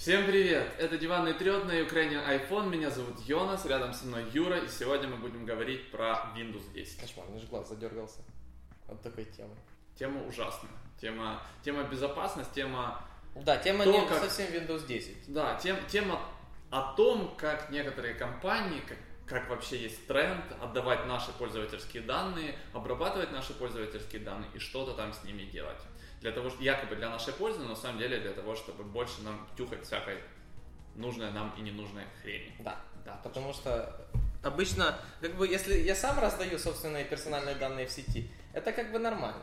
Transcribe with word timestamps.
Всем 0.00 0.24
привет! 0.24 0.66
Это 0.78 0.96
диванный 0.96 1.34
трет 1.34 1.66
на 1.66 1.72
Ukrainian 1.72 2.26
iPhone. 2.26 2.70
Меня 2.70 2.88
зовут 2.88 3.20
Йонас, 3.26 3.66
рядом 3.66 3.92
со 3.92 4.06
мной 4.06 4.24
Юра. 4.32 4.56
И 4.56 4.66
сегодня 4.66 5.06
мы 5.08 5.16
будем 5.18 5.44
говорить 5.44 5.90
про 5.90 6.32
Windows 6.34 6.72
10. 6.72 7.02
Кошмар, 7.02 7.26
же 7.38 7.46
глаз 7.48 7.68
задергался 7.68 8.20
от 8.88 9.02
такой 9.02 9.26
темы. 9.26 9.54
Тема 9.96 10.26
ужасная. 10.26 10.70
Тема, 10.98 11.42
тема 11.62 11.82
безопасность, 11.82 12.50
тема... 12.52 13.04
Да, 13.34 13.58
тема 13.58 13.84
То, 13.84 13.92
не 13.92 14.06
как- 14.06 14.20
совсем 14.20 14.46
Windows 14.46 14.86
10. 14.86 15.34
Да, 15.34 15.56
тем, 15.56 15.76
тема 15.86 16.18
о 16.70 16.94
том, 16.94 17.34
как 17.36 17.68
некоторые 17.68 18.14
компании, 18.14 18.80
как, 18.88 18.96
как 19.26 19.50
вообще 19.50 19.82
есть 19.82 20.06
тренд 20.06 20.46
отдавать 20.62 21.04
наши 21.08 21.30
пользовательские 21.32 22.04
данные, 22.04 22.54
обрабатывать 22.72 23.32
наши 23.32 23.52
пользовательские 23.52 24.22
данные 24.22 24.48
и 24.54 24.58
что-то 24.60 24.94
там 24.94 25.12
с 25.12 25.24
ними 25.24 25.42
делать. 25.42 25.82
Для 26.20 26.32
того, 26.32 26.50
что 26.50 26.62
якобы 26.62 26.96
для 26.96 27.08
нашей 27.08 27.32
пользы, 27.32 27.60
но 27.60 27.68
на 27.70 27.76
самом 27.76 27.98
деле 27.98 28.18
для 28.20 28.32
того, 28.32 28.54
чтобы 28.54 28.84
больше 28.84 29.22
нам 29.22 29.48
тюхать 29.56 29.84
всякой 29.86 30.18
нужной 30.94 31.30
нам 31.30 31.54
и 31.56 31.62
ненужной 31.62 32.04
хрени. 32.22 32.54
Да. 32.60 32.76
Да, 33.04 33.18
Потому 33.24 33.54
что 33.54 34.06
обычно, 34.42 34.98
как 35.22 35.34
бы, 35.36 35.48
если 35.48 35.74
я 35.78 35.94
сам 35.94 36.18
раздаю 36.18 36.58
собственные 36.58 37.06
персональные 37.06 37.54
данные 37.54 37.86
в 37.86 37.90
сети, 37.90 38.30
это 38.52 38.72
как 38.72 38.92
бы 38.92 38.98
нормально. 38.98 39.40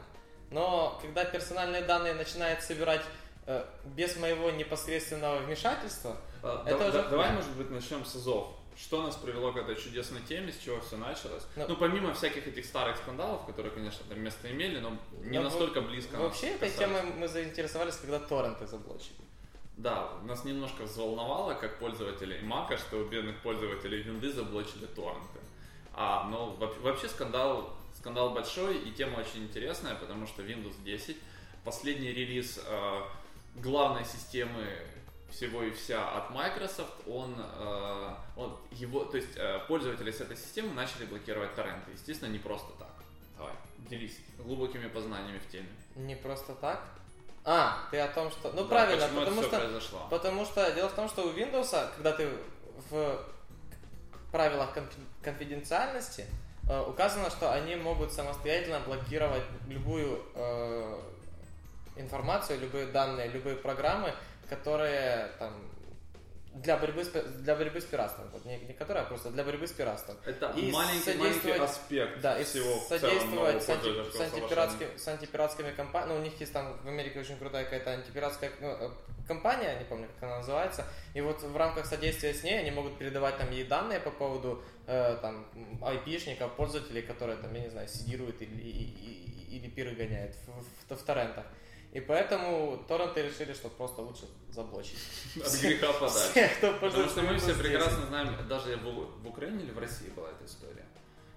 Но 0.52 1.00
когда 1.02 1.26
персональные 1.26 1.82
данные 1.82 2.14
начинают 2.14 2.62
собирать 2.62 3.02
э, 3.48 3.66
без 3.86 4.16
моего 4.18 4.52
непосредственного 4.52 5.40
вмешательства, 5.40 6.18
А, 6.44 6.64
Это 6.68 6.78
да- 6.78 6.88
уже 6.90 7.02
да- 7.02 7.10
давай, 7.10 7.32
может 7.34 7.52
быть, 7.58 7.72
начнем 7.72 8.06
с 8.06 8.16
АЗОВ. 8.16 8.56
Что 8.80 9.02
нас 9.02 9.16
привело 9.16 9.52
к 9.52 9.58
этой 9.58 9.76
чудесной 9.76 10.22
теме, 10.22 10.52
с 10.52 10.58
чего 10.60 10.80
все 10.82 10.98
началось? 10.98 11.44
Ну- 11.56 11.66
Ну, 11.68 11.76
помимо 11.78 12.14
всяких 12.14 12.48
этих 12.48 12.64
старых 12.66 12.98
скандалов, 12.98 13.46
которые, 13.48 13.72
конечно, 13.74 14.06
там 14.08 14.20
место 14.22 14.52
имели, 14.52 14.80
но 14.80 14.96
не 15.24 15.40
Ну, 15.40 15.46
настолько 15.46 15.82
близко. 15.82 16.16
вообще 16.18 16.50
этой 16.50 16.70
темой 16.70 17.02
мы 17.04 17.28
заинтересовались, 17.28 17.96
когда 17.96 18.20
торренты 18.20 18.68
заблочили. 18.68 19.16
Да, 19.78 20.10
нас 20.24 20.44
немножко 20.46 20.84
взволновало, 20.84 21.54
как 21.56 21.80
пользователей 21.80 22.40
Мака, 22.42 22.78
что 22.78 22.98
у 22.98 23.06
бедных 23.06 23.42
пользователей 23.42 24.02
винды 24.04 24.32
заблочили 24.32 24.86
торренты. 24.86 25.40
А, 25.94 26.28
но 26.30 26.52
во- 26.52 26.74
вообще 26.82 27.10
скандал, 27.10 27.74
скандал 27.96 28.30
большой 28.32 28.78
и 28.78 28.92
тема 28.92 29.20
очень 29.20 29.44
интересная, 29.44 29.96
потому 29.96 30.28
что 30.28 30.44
Windows 30.44 30.76
10, 30.84 31.18
последний 31.66 32.10
релиз 32.14 32.60
э, 32.64 33.02
главной 33.56 34.06
системы 34.06 34.68
всего 35.30 35.64
и 35.64 35.72
вся 35.72 36.18
от 36.18 36.30
Microsoft, 36.32 36.94
он, 37.08 37.36
э, 37.38 38.14
он 38.36 38.58
его, 38.72 39.06
то 39.06 39.18
есть 39.18 39.36
э, 39.36 39.60
пользователи 39.68 40.12
с 40.12 40.22
этой 40.22 40.38
системы 40.38 40.74
начали 40.74 41.06
блокировать 41.06 41.54
торренты. 41.56 41.92
Естественно, 41.92 42.30
не 42.30 42.40
просто 42.40 42.72
так. 42.80 42.90
Давай, 43.38 43.54
делись 43.90 44.18
глубокими 44.40 44.88
познаниями 44.88 45.40
в 45.40 45.52
теме. 45.52 45.70
Не 45.96 46.16
просто 46.16 46.56
так. 46.56 46.84
А, 47.44 47.88
ты 47.92 48.00
о 48.00 48.08
том, 48.10 48.30
что... 48.32 48.52
Ну 48.52 48.64
Да, 48.64 48.68
правильно, 48.68 49.08
потому 49.08 49.42
что... 49.42 49.58
произошло. 49.58 50.08
Потому 50.10 50.46
что 50.46 50.72
дело 50.72 50.90
в 50.90 50.94
том, 50.94 51.08
что 51.08 51.24
у 51.28 51.32
Windows, 51.32 51.70
когда 51.96 52.12
ты 52.12 52.30
в 52.90 53.26
правилах 54.32 54.76
конфи- 54.76 55.08
конфиденциальности 55.22 56.26
э, 56.70 56.82
указано, 56.82 57.30
что 57.30 57.52
они 57.54 57.76
могут 57.76 58.12
самостоятельно 58.12 58.80
блокировать 58.82 59.44
любую 59.68 60.22
э, 60.36 61.00
информацию, 61.96 62.60
любые 62.60 62.88
данные, 62.88 63.30
любые 63.30 63.56
программы, 63.56 64.14
которые 64.50 65.30
там 65.40 65.54
для 66.56 66.76
борьбы 66.78 67.04
с, 67.04 67.10
для 67.10 67.56
борьбы 67.56 67.80
с 67.80 67.86
пиратством. 67.86 68.30
Вот 68.32 68.44
не, 68.46 68.58
не 68.58 68.74
которые, 68.74 69.04
а 69.04 69.06
просто 69.08 69.30
для 69.30 69.44
борьбы 69.44 69.68
с 69.68 69.72
пиратством. 69.72 70.18
Это 70.26 70.52
И 70.58 70.72
маленький, 70.72 71.14
маленький 71.14 71.52
аспект 71.52 72.22
Да, 72.22 72.40
и 72.40 72.44
всего 72.44 72.80
в 72.80 72.84
содействовать 72.84 73.62
с, 73.64 73.70
анти- 73.70 74.12
с, 74.12 74.20
антипиратскими, 74.22 74.98
с 74.98 75.08
антипиратскими 75.08 75.72
компаниями. 75.72 76.14
Ну, 76.14 76.20
у 76.20 76.24
них 76.24 76.40
есть 76.40 76.54
там 76.54 76.76
в 76.84 76.88
Америке 76.88 77.20
очень 77.20 77.38
крутая 77.38 77.66
какая-то 77.66 77.92
антипиратская 77.92 78.52
ну, 78.60 78.70
э, 78.70 78.90
компания, 79.28 79.78
не 79.78 79.86
помню, 79.86 80.08
как 80.16 80.24
она 80.30 80.38
называется. 80.38 80.84
И 81.14 81.22
вот 81.22 81.44
в 81.44 81.56
рамках 81.56 81.86
содействия 81.86 82.34
с 82.34 82.42
ней 82.42 82.58
они 82.60 82.72
могут 82.72 82.98
передавать 82.98 83.38
там 83.38 83.52
ей 83.52 83.66
данные 83.66 84.00
по 84.00 84.10
поводу 84.10 84.64
э, 84.88 85.18
там 85.22 85.46
айпишников, 85.84 86.56
пользователей, 86.56 87.04
которые 87.04 87.38
там, 87.38 87.54
я 87.54 87.62
не 87.62 87.70
знаю, 87.70 87.88
сидируют 87.88 88.42
или, 88.42 88.60
и- 88.62 89.52
и- 89.52 89.58
или 89.58 89.70
пиры 89.70 89.92
гоняют 89.94 90.36
в, 90.48 90.94
в- 90.94 90.98
в 91.00 91.04
торрентах. 91.04 91.46
И 91.94 92.00
поэтому 92.02 92.84
торренты 92.88 93.24
решили, 93.24 93.54
что 93.54 93.70
просто 93.70 94.02
лучше 94.02 94.26
заблочить. 94.50 95.00
От 95.44 95.62
греха 95.62 95.94
подальше. 95.94 96.52
Потому 96.62 97.08
что 97.08 97.22
мы 97.22 97.38
все 97.38 97.52
Windows 97.52 97.58
10. 97.58 97.62
прекрасно 97.62 98.06
знаем, 98.08 98.48
даже 98.48 98.76
в, 98.78 99.24
в 99.24 99.28
Украине 99.28 99.64
или 99.64 99.72
в 99.72 99.80
России 99.80 100.10
была 100.10 100.30
эта 100.30 100.46
история. 100.46 100.86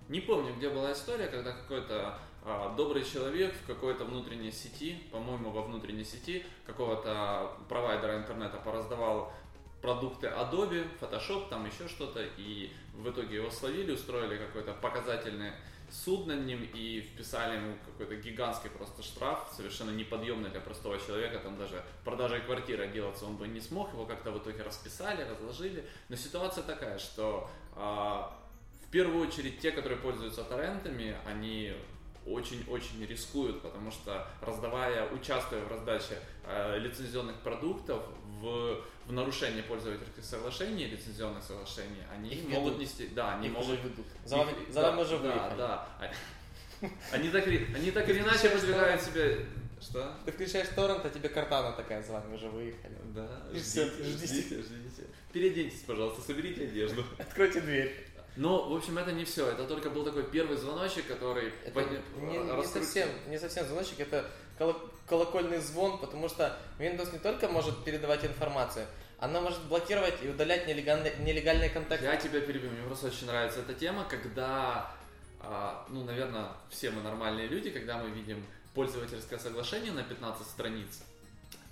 Не 0.08 0.20
помню, 0.20 0.54
где 0.56 0.68
была 0.68 0.92
история, 0.92 1.28
когда 1.28 1.52
какой-то 1.52 2.18
а, 2.44 2.74
добрый 2.74 3.04
человек 3.04 3.54
в 3.54 3.66
какой-то 3.66 4.04
внутренней 4.04 4.50
сети, 4.50 4.96
по-моему, 5.12 5.50
во 5.50 5.62
внутренней 5.62 6.04
сети 6.04 6.44
какого-то 6.66 7.52
провайдера 7.68 8.16
интернета 8.16 8.56
пораздавал 8.56 9.32
продукты 9.82 10.26
Adobe, 10.26 10.86
Photoshop, 11.00 11.48
там 11.48 11.66
еще 11.66 11.88
что-то, 11.88 12.20
и 12.36 12.72
в 12.94 13.08
итоге 13.08 13.36
его 13.36 13.50
словили, 13.50 13.92
устроили 13.92 14.36
какой-то 14.36 14.72
показательный 14.74 15.52
суд 15.92 16.26
над 16.26 16.46
ним 16.46 16.62
и 16.74 17.00
вписали 17.00 17.56
ему 17.56 17.76
какой-то 17.86 18.16
гигантский 18.16 18.70
просто 18.70 19.02
штраф, 19.02 19.52
совершенно 19.54 19.90
неподъемный 19.90 20.50
для 20.50 20.60
простого 20.60 20.98
человека, 20.98 21.38
там 21.38 21.58
даже 21.58 21.84
продажей 22.04 22.40
квартиры 22.40 22.84
отделаться 22.84 23.26
он 23.26 23.36
бы 23.36 23.48
не 23.48 23.60
смог, 23.60 23.92
его 23.92 24.06
как-то 24.06 24.30
в 24.30 24.38
итоге 24.38 24.62
расписали, 24.62 25.22
разложили. 25.22 25.84
Но 26.08 26.16
ситуация 26.16 26.64
такая, 26.64 26.98
что 26.98 27.50
а, 27.74 28.36
в 28.86 28.90
первую 28.90 29.26
очередь 29.26 29.60
те, 29.60 29.70
которые 29.70 29.98
пользуются 29.98 30.44
торрентами, 30.44 31.16
они 31.26 31.74
очень-очень 32.26 33.04
рискуют, 33.06 33.62
потому 33.62 33.91
что 33.91 34.26
раздавая, 34.42 35.08
участвуя 35.10 35.62
в 35.64 35.69
раздаче 35.70 36.19
э, 36.44 36.78
лицензионных 36.78 37.36
продуктов 37.41 38.03
в, 38.41 38.81
в 39.06 39.12
нарушении 39.12 39.62
пользовательских 39.62 40.25
соглашений, 40.25 40.86
лицензионных 40.86 41.42
соглашений, 41.42 42.03
они 42.14 42.30
Их 42.30 42.48
могут 42.48 42.75
ведут. 42.75 42.80
нести, 42.80 43.06
да, 43.09 43.34
они 43.36 43.48
Их 43.48 43.53
могут 43.54 43.82
ведут. 43.82 44.06
За 44.25 44.36
их- 44.42 44.72
за 44.72 44.80
да, 44.82 44.98
уже 44.98 45.19
да. 45.19 45.54
Да, 45.56 45.88
Они 47.12 47.28
так, 47.30 47.47
они 47.47 47.91
так 47.91 48.09
или 48.09 48.20
иначе 48.20 48.48
продвигают 48.50 49.03
себя... 49.03 49.36
Что? 49.80 50.14
Ты 50.26 50.32
включаешь 50.32 50.69
торрент, 50.69 51.06
а 51.06 51.09
тебе 51.09 51.30
картана 51.30 51.72
такая, 51.72 52.03
за 52.03 52.12
вами 52.12 52.34
уже 52.34 52.50
выехали. 52.50 52.94
Да, 53.14 53.26
ждите, 53.50 53.86
ждите. 53.86 54.26
ждите, 54.26 54.62
ждите. 54.62 55.03
Переоденьтесь, 55.32 55.80
пожалуйста, 55.86 56.20
соберите 56.20 56.64
одежду. 56.64 57.03
Откройте 57.19 57.62
дверь. 57.62 58.06
Но, 58.40 58.70
в 58.70 58.74
общем, 58.74 58.96
это 58.96 59.12
не 59.12 59.26
все. 59.26 59.50
Это 59.50 59.64
только 59.64 59.90
был 59.90 60.02
такой 60.02 60.22
первый 60.22 60.56
звоночек, 60.56 61.06
который 61.06 61.52
Это 61.62 61.78
подня- 61.78 62.00
не, 62.22 62.38
не 62.38 62.66
совсем, 62.66 63.06
не 63.28 63.38
совсем 63.38 63.66
звоночек, 63.66 64.00
это 64.00 64.24
коло- 64.58 64.80
колокольный 65.06 65.58
звон, 65.58 65.98
потому 65.98 66.26
что 66.26 66.58
Windows 66.78 67.12
не 67.12 67.18
только 67.18 67.48
может 67.48 67.84
передавать 67.84 68.24
информацию, 68.24 68.86
она 69.18 69.42
может 69.42 69.62
блокировать 69.66 70.14
и 70.22 70.28
удалять 70.28 70.66
нелегальные, 70.66 71.16
нелегальные 71.18 71.68
контакты. 71.68 72.06
Я 72.06 72.16
тебя 72.16 72.40
перебью, 72.40 72.70
мне 72.70 72.82
просто 72.86 73.08
очень 73.08 73.26
нравится 73.26 73.60
эта 73.60 73.74
тема, 73.74 74.06
когда, 74.08 74.90
а, 75.42 75.84
ну, 75.90 76.02
наверное, 76.04 76.48
все 76.70 76.90
мы 76.90 77.02
нормальные 77.02 77.46
люди, 77.46 77.68
когда 77.68 77.98
мы 77.98 78.08
видим 78.08 78.42
пользовательское 78.74 79.38
соглашение 79.38 79.92
на 79.92 80.02
15 80.02 80.46
страниц, 80.46 81.02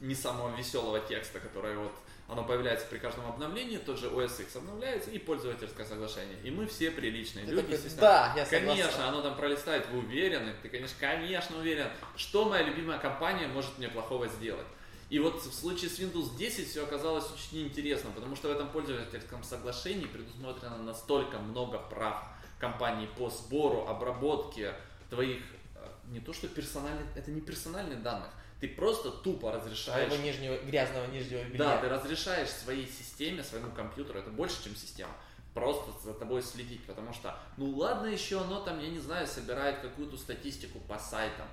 не 0.03 0.15
самого 0.15 0.55
веселого 0.55 1.01
текста, 1.01 1.41
которое 1.41 1.79
вот 1.79 1.93
оно 2.29 2.45
появляется 2.45 2.87
при 2.87 2.99
каждом 2.99 3.27
обновлении, 3.27 3.79
тот 3.79 3.99
же 3.99 4.09
OS 4.09 4.43
X 4.43 4.57
обновляется 4.57 5.11
и 5.11 5.19
пользовательское 5.19 5.87
соглашение. 5.87 6.37
И 6.45 6.51
мы 6.51 6.67
все 6.67 6.91
приличные 6.91 7.47
Ты 7.47 7.53
люди, 7.53 7.63
такой, 7.63 7.77
естественно. 7.77 8.03
да, 8.03 8.35
я 8.37 8.45
согласен. 8.45 8.83
Конечно, 8.83 9.09
оно 9.09 9.23
там 9.23 9.35
пролистает, 9.35 9.89
вы 9.91 10.01
уверены? 10.01 10.53
Ты, 10.63 10.69
конечно, 10.69 10.97
конечно 11.01 11.59
уверен. 11.59 11.89
Что 12.17 12.45
моя 12.45 12.65
любимая 12.65 12.99
компания 12.99 13.49
может 13.49 13.79
мне 13.79 13.89
плохого 13.89 14.29
сделать? 14.29 14.67
И 15.09 15.19
вот 15.19 15.43
в 15.43 15.55
случае 15.55 15.89
с 15.89 15.99
Windows 15.99 16.37
10 16.37 16.69
все 16.69 16.85
оказалось 16.85 17.25
очень 17.33 17.67
интересно, 17.67 18.11
потому 18.15 18.37
что 18.37 18.49
в 18.49 18.53
этом 18.53 18.69
пользовательском 18.69 19.43
соглашении 19.43 20.05
предусмотрено 20.05 20.77
настолько 20.77 21.39
много 21.39 21.79
прав 21.79 22.25
компаний 22.59 23.09
по 23.17 23.31
сбору, 23.31 23.87
обработке 23.87 24.75
твоих 25.09 25.41
э, 25.77 25.87
не 26.09 26.21
то 26.21 26.35
что 26.35 26.47
персональных, 26.47 27.07
это 27.17 27.31
не 27.31 27.41
персональных 27.41 28.03
данных, 28.03 28.29
ты 28.61 28.69
просто 28.69 29.11
тупо 29.11 29.53
разрешаешь 29.53 30.09
Своего 30.09 30.25
нижнего, 30.25 30.57
грязного 30.65 31.07
нижнего 31.07 31.43
белья. 31.45 31.59
да, 31.59 31.77
ты 31.79 31.89
разрешаешь 31.89 32.49
своей 32.49 32.87
системе, 32.87 33.43
своему 33.43 33.71
компьютеру, 33.71 34.19
это 34.19 34.31
больше, 34.31 34.63
чем 34.65 34.75
система, 34.75 35.13
просто 35.55 35.93
за 36.03 36.15
тобой 36.15 36.43
следить, 36.43 36.85
потому 36.85 37.13
что, 37.13 37.39
ну 37.57 37.71
ладно 37.77 38.07
еще 38.07 38.41
оно 38.41 38.61
там, 38.61 38.81
я 38.81 38.89
не 38.89 38.99
знаю, 38.99 39.27
собирает 39.27 39.81
какую-то 39.81 40.17
статистику 40.17 40.81
по 40.81 40.99
сайтам, 40.99 41.47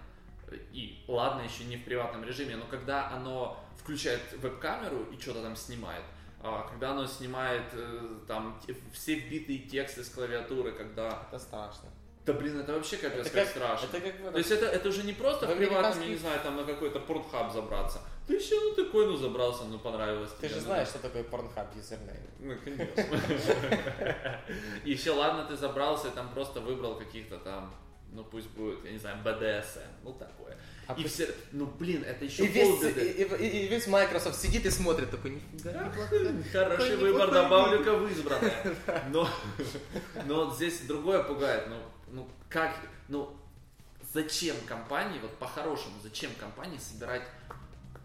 и 0.72 1.04
ладно 1.07 1.42
еще 1.42 1.63
не 1.66 1.78
в 1.78 1.86
приватном 1.86 2.24
режиме, 2.24 2.56
но 2.56 2.66
когда 2.66 3.10
оно 3.10 3.60
включает 3.78 4.22
веб-камеру 4.34 5.06
и 5.12 5.19
что-то 5.19 5.42
там 5.42 5.56
снимает, 5.56 6.04
а, 6.42 6.68
когда 6.69 6.92
оно 6.92 7.07
снимает 7.07 7.63
э, 7.74 8.19
там 8.28 8.62
все 8.94 9.16
вбитые 9.16 9.60
тексты 9.60 10.04
с 10.04 10.10
клавиатуры, 10.10 10.74
когда... 10.74 11.24
Это 11.28 11.40
страшно. 11.40 11.90
Да 12.25 12.33
блин, 12.33 12.60
это 12.60 12.74
вообще 12.74 12.98
капец 12.98 13.27
Это 13.27 13.30
как 13.30 13.44
как- 13.44 13.50
страшно. 13.50 13.86
Это 13.86 14.01
как 14.01 14.31
То 14.31 14.38
есть 14.39 14.51
это, 14.51 14.66
это 14.66 14.89
уже 14.89 15.04
не 15.04 15.13
просто 15.13 15.45
В 15.45 15.54
в 15.54 15.57
приватном, 15.57 16.01
я 16.01 16.07
не 16.07 16.16
знаю, 16.16 16.39
там 16.42 16.56
на 16.56 16.63
какой-то 16.63 17.00
портхаб 17.00 17.54
забраться. 17.54 18.00
Ты 18.25 18.36
еще 18.38 18.60
ну 18.60 18.72
такой, 18.74 19.06
ну 19.06 19.16
забрался, 19.16 19.66
ну 19.66 19.77
понравилось 19.77 20.31
Ты 20.31 20.48
тебе, 20.48 20.50
же 20.50 20.56
ну, 20.56 20.62
знаешь, 20.62 20.88
что 20.88 20.98
такое 21.00 21.22
Pornhub 21.24 21.68
юзернейм. 21.75 22.24
Ну, 22.39 22.56
конечно. 22.63 23.04
И 24.83 24.92
еще, 24.92 25.12
ладно, 25.12 25.45
ты 25.45 25.56
забрался 25.56 26.07
и 26.07 26.12
там 26.12 26.30
просто 26.33 26.60
выбрал 26.62 26.98
каких-то 26.98 27.38
там, 27.38 27.72
ну 28.12 28.24
пусть 28.24 28.50
будет, 28.50 28.83
я 28.86 28.92
не 28.92 28.98
знаю, 28.98 29.18
BDSM, 29.24 29.88
ну 30.04 30.13
такое. 30.13 30.57
А 30.88 30.94
и 30.94 31.04
все, 31.06 31.28
ну 31.52 31.66
блин, 31.66 32.04
это 32.04 32.26
еще 32.26 32.44
И 32.46 32.48
весь, 32.48 32.68
полбеды. 32.70 33.02
и, 33.12 33.24
и- 33.24 33.66
и 33.66 33.68
весь 33.68 33.88
Microsoft 33.88 34.40
сидит 34.40 34.66
и 34.66 34.70
смотрит 34.70 35.10
такой, 35.12 35.32
нифига, 35.32 35.72
неплохо. 35.72 36.10
Хороший 36.52 36.78
Какой 36.92 36.96
выбор, 36.98 37.28
неплохой 37.28 37.32
добавлю-ка 37.44 37.98
в 37.98 38.12
избранное. 38.12 38.76
Но, 39.10 39.28
но 40.26 40.54
здесь 40.54 40.82
другое 40.82 41.24
пугает. 41.24 41.68
Ну, 41.70 41.78
ну 42.12 42.28
как, 42.50 42.76
ну 43.08 43.36
зачем 44.14 44.56
компании, 44.68 45.20
вот 45.20 45.36
по-хорошему, 45.38 45.96
зачем 46.04 46.32
компании 46.40 46.78
собирать 46.78 47.24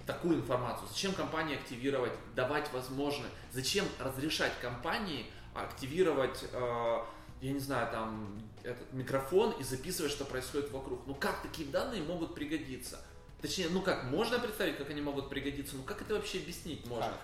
такую 0.06 0.37
информацию? 0.37 0.88
Зачем 0.88 1.12
компании 1.12 1.56
активировать, 1.56 2.12
давать 2.35 2.73
возможность? 2.73 3.33
Зачем 3.53 3.85
разрешать 3.99 4.53
компании 4.61 5.26
активировать, 5.55 6.44
э, 6.53 6.99
я 7.40 7.52
не 7.52 7.58
знаю, 7.58 7.90
там 7.90 8.40
этот 8.62 8.92
микрофон 8.92 9.52
и 9.58 9.62
записывать, 9.62 10.12
что 10.12 10.25
происходит 10.25 10.70
вокруг? 10.70 11.06
Ну 11.06 11.14
как 11.14 11.42
такие 11.42 11.69
данные 11.69 12.02
могут 12.02 12.34
пригодиться? 12.34 13.00
Точнее, 13.40 13.69
ну 13.70 13.81
как, 13.81 14.04
можно 14.04 14.38
представить, 14.38 14.76
как 14.76 14.90
они 14.90 15.00
могут 15.00 15.31
пригодиться, 15.31 15.76
ну 15.76 15.82
как 15.82 16.02
это 16.02 16.14
вообще 16.14 16.38
объяснить 16.38 16.87
можно? 16.87 17.06
Как? 17.06 17.20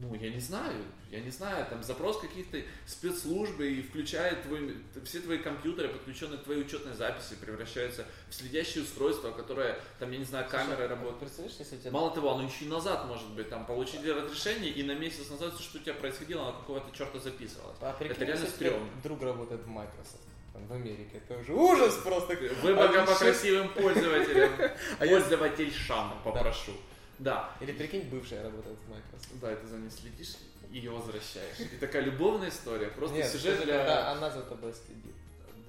Ну, 0.00 0.14
я 0.14 0.30
не 0.30 0.38
знаю, 0.38 0.84
я 1.10 1.18
не 1.18 1.30
знаю, 1.30 1.66
там 1.68 1.82
запрос 1.82 2.20
каких-то 2.20 2.56
спецслужб 2.86 3.58
и 3.58 3.82
включает 3.82 4.42
твой, 4.44 4.76
все 5.04 5.18
твои 5.18 5.38
компьютеры, 5.38 5.88
подключенные 5.88 6.38
к 6.38 6.44
твоей 6.44 6.60
учетной 6.60 6.94
записи, 6.94 7.34
превращаются 7.34 8.06
в 8.30 8.34
следящее 8.34 8.84
устройство, 8.84 9.32
которое, 9.32 9.76
там, 9.98 10.12
я 10.12 10.18
не 10.18 10.24
знаю, 10.24 10.48
камеры 10.48 10.76
Слушай, 10.76 10.88
работают. 10.88 11.18
Представляешь, 11.18 11.56
если 11.58 11.76
тебя... 11.78 11.90
Мало 11.90 12.12
того, 12.12 12.30
оно 12.30 12.44
еще 12.44 12.66
и 12.66 12.68
назад 12.68 13.06
может 13.06 13.28
быть, 13.30 13.48
там, 13.48 13.66
получили 13.66 14.08
разрешение, 14.10 14.70
и 14.70 14.84
на 14.84 14.92
месяц 14.94 15.30
назад 15.30 15.54
все, 15.54 15.64
что 15.64 15.78
у 15.78 15.80
тебя 15.80 15.94
происходило, 15.94 16.42
оно 16.42 16.52
какого-то 16.52 16.96
черта 16.96 17.18
записывалось. 17.18 17.76
А 17.80 17.96
это 17.98 18.24
реально 18.24 18.46
стрёмно. 18.46 18.88
друг 19.02 19.20
работает 19.20 19.62
в 19.62 19.66
Microsoft, 19.66 20.22
в 20.54 20.72
Америке, 20.72 21.20
это 21.26 21.40
уже 21.40 21.52
ужас 21.52 21.96
просто. 21.96 22.36
Выборка 22.62 23.02
А 23.02 23.06
по 23.06 23.14
красивым 23.16 23.68
пользователям, 23.70 24.52
А 25.00 25.06
я- 25.06 25.18
пользовательшам 25.18 26.20
попрошу. 26.22 26.70
Да, 27.18 27.50
Или 27.60 27.72
прикинь, 27.72 28.02
бывшая 28.08 28.42
работает 28.44 28.78
в 28.86 28.90
Microsoft. 28.90 29.40
да, 29.40 29.52
и 29.52 29.56
ты 29.56 29.66
за 29.66 29.76
ней 29.78 29.90
следишь 29.90 30.36
и 30.70 30.76
ее 30.78 30.90
возвращаешь. 30.90 31.58
И 31.58 31.76
такая 31.76 32.02
любовная 32.02 32.48
история, 32.50 32.88
просто 32.88 33.16
Нет, 33.16 33.26
сюжет 33.26 33.54
это 33.56 33.64
для... 33.64 33.78
когда 33.78 34.10
она 34.12 34.30
за 34.30 34.42
тобой 34.42 34.72
следит. 34.74 35.14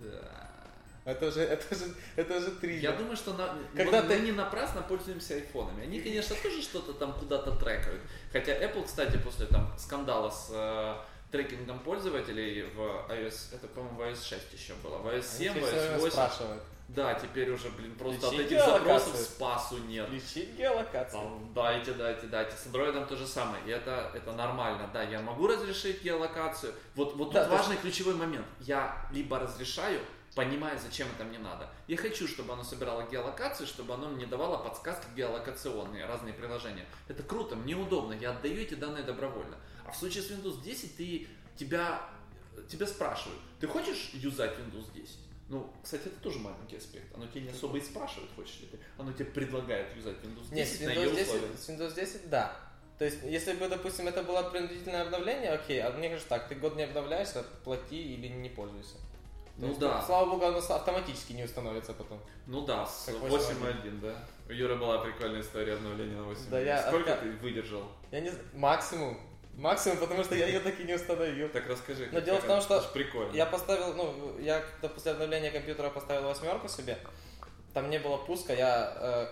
Да. 0.01 0.48
Это 1.06 1.31
же, 1.31 1.42
это 1.42 1.75
же, 1.75 1.96
это 2.18 2.40
же 2.40 2.51
триллер. 2.51 2.81
Я 2.84 2.92
думаю, 2.92 3.16
что 3.16 3.34
на, 3.34 3.57
Когда 3.75 4.04
мы, 4.04 4.07
ты- 4.10 4.16
мы 4.19 4.25
не 4.25 4.31
напрасно 4.31 4.81
пользуемся 4.84 5.36
айфонами. 5.36 5.84
Они, 5.84 6.00
конечно, 6.01 6.36
тоже 6.44 6.62
что-то 6.62 6.94
там 6.94 7.13
куда-то 7.13 7.56
трекают. 7.56 8.02
Хотя 8.31 8.52
Apple, 8.63 8.86
кстати, 8.86 9.18
после 9.18 9.45
там 9.48 9.74
скандала 9.80 10.30
с 10.30 10.50
э, 10.52 10.95
трекингом 11.31 11.80
пользователей 11.80 12.63
в 12.63 12.80
iOS, 13.10 13.56
это, 13.56 13.68
по-моему, 13.69 13.98
в 13.98 14.02
iOS 14.02 14.24
6 14.24 14.54
еще 14.54 14.74
было, 14.84 14.98
в 14.98 15.07
iOS 15.07 15.13
Они 15.13 15.22
7, 15.24 15.54
тебя 15.54 15.62
в 15.66 15.74
iOS 15.74 15.98
8. 16.00 16.12
спрашивают. 16.12 16.63
Да, 16.96 17.14
теперь 17.14 17.52
уже, 17.52 17.70
блин, 17.70 17.96
просто 17.96 18.28
от 18.28 18.34
Включи 18.34 18.56
этих 18.56 18.66
запросов 18.66 19.16
спасу 19.16 19.78
нет. 19.78 20.08
Включить 20.08 20.56
геолокацию. 20.56 21.22
Там, 21.22 21.54
дайте, 21.54 21.94
дайте, 21.94 22.26
дайте. 22.28 22.56
С 22.56 22.66
Android 22.66 23.06
то 23.06 23.16
же 23.16 23.28
самое. 23.28 23.64
И 23.68 23.70
это, 23.70 24.12
это 24.16 24.32
нормально. 24.32 24.90
Да, 24.92 25.04
я 25.04 25.22
могу 25.22 25.48
разрешить 25.48 26.02
геолокацию. 26.02 26.74
Вот, 26.96 27.16
вот 27.16 27.32
Да, 27.32 27.44
тут 27.44 27.54
важный 27.54 27.78
ключевой 27.78 28.16
момент. 28.16 28.48
Я 28.60 29.08
либо 29.12 29.38
разрешаю, 29.38 30.00
понимая, 30.34 30.80
зачем 30.80 31.08
это 31.16 31.26
мне 31.26 31.38
надо. 31.38 31.70
Я 31.88 31.96
хочу, 31.96 32.28
чтобы 32.28 32.54
оно 32.54 32.64
собирало 32.64 33.04
геолокацию, 33.04 33.68
чтобы 33.68 33.94
оно 33.94 34.10
мне 34.10 34.26
давало 34.26 34.58
подсказки 34.58 35.06
геолокационные, 35.16 36.08
разные 36.08 36.34
приложения. 36.34 36.88
Это 37.08 37.22
круто, 37.22 37.56
мне 37.56 37.76
удобно, 37.76 38.14
я 38.14 38.32
отдаю 38.32 38.62
эти 38.62 38.74
данные 38.74 39.04
добровольно. 39.04 39.58
А 39.86 39.92
в 39.92 39.96
случае 39.96 40.24
с 40.24 40.32
Windows 40.32 40.62
10 40.64 40.98
ты, 40.98 41.28
тебя, 41.56 42.02
тебя 42.68 42.88
спрашивают, 42.88 43.40
ты 43.60 43.68
хочешь 43.68 44.10
юзать 44.14 44.58
Windows 44.58 44.92
10? 44.94 45.29
Ну, 45.50 45.68
кстати, 45.84 46.04
это 46.07 46.19
тоже 46.22 46.40
маленький 46.40 46.78
аспект. 46.78 47.13
Оно 47.16 47.25
тебя 47.28 47.42
не 47.42 47.50
особо 47.50 47.78
и 47.78 47.81
спрашивает, 47.81 48.30
хочешь 48.36 48.60
ли 48.62 48.68
ты. 48.68 48.80
Оно 48.98 49.12
тебе 49.13 49.25
предлагает 49.25 49.96
юзать 49.96 50.18
Windows 50.18 50.50
10 50.50 50.51
Нет, 50.54 50.68
с 50.68 50.81
Windows 50.81 51.16
10, 51.16 51.22
условиях. 51.28 51.57
с 51.60 51.69
Windows 51.69 51.96
10, 51.96 52.30
да. 52.30 52.56
То 53.00 53.06
есть, 53.06 53.18
если 53.24 53.54
бы, 53.54 53.68
допустим, 53.69 54.07
это 54.07 54.22
было 54.24 54.44
принудительное 54.44 55.04
обновление, 55.04 55.51
окей, 55.51 55.81
а 55.81 55.90
мне 55.92 56.10
кажется 56.10 56.30
так, 56.30 56.48
ты 56.50 56.56
год 56.56 56.75
не 56.75 56.84
обновляешься, 56.84 57.44
плати 57.63 58.13
или 58.13 58.28
не 58.28 58.50
пользуйся. 58.50 58.96
То 58.96 59.63
Ну 59.66 59.68
есть, 59.69 59.80
да. 59.80 60.01
Слава 60.04 60.30
богу, 60.30 60.46
оно 60.46 60.57
автоматически 60.60 61.34
не 61.34 61.44
установится 61.44 61.94
потом. 61.94 62.19
Ну 62.45 62.66
да, 62.66 62.86
с 62.86 63.06
Как 63.06 63.16
8.1, 63.16 64.00
да. 64.02 64.16
У 64.48 64.52
Юры 64.52 64.75
была 64.75 65.00
прикольная 65.00 65.42
история 65.42 65.74
обновления 65.74 66.16
на 66.16 66.22
8.1. 66.31 66.50
Да 66.50 66.60
я 66.60 66.88
Сколько 66.88 67.12
отка- 67.13 67.22
ты 67.22 67.31
выдержал? 67.38 67.84
Я 68.12 68.22
не 68.22 68.30
знаю, 68.30 68.45
максимум. 68.54 69.19
Максимум, 69.60 69.98
потому 69.98 70.24
что 70.24 70.36
я 70.36 70.48
ее 70.48 70.62
так 70.62 70.80
и 70.80 70.84
не 70.84 70.94
установил. 70.94 71.50
Так 71.50 71.68
расскажи. 71.68 72.08
Но 72.12 72.20
дело 72.22 72.40
в 72.40 72.46
том, 72.46 72.62
что 72.62 72.82
прикольно. 72.94 73.36
Я 73.36 73.46
поставил, 73.46 73.94
ну, 73.94 74.40
я 74.40 74.62
когда 74.62 74.88
после 74.88 75.12
обновления 75.12 75.52
компьютера 75.52 75.90
поставил 75.90 76.30
восьмерку 76.30 76.70
себе, 76.70 76.98
там 77.74 77.90
не 77.90 78.00
было 78.00 78.18
пуска, 78.18 78.54
я 78.54 78.94
э, 78.96 79.28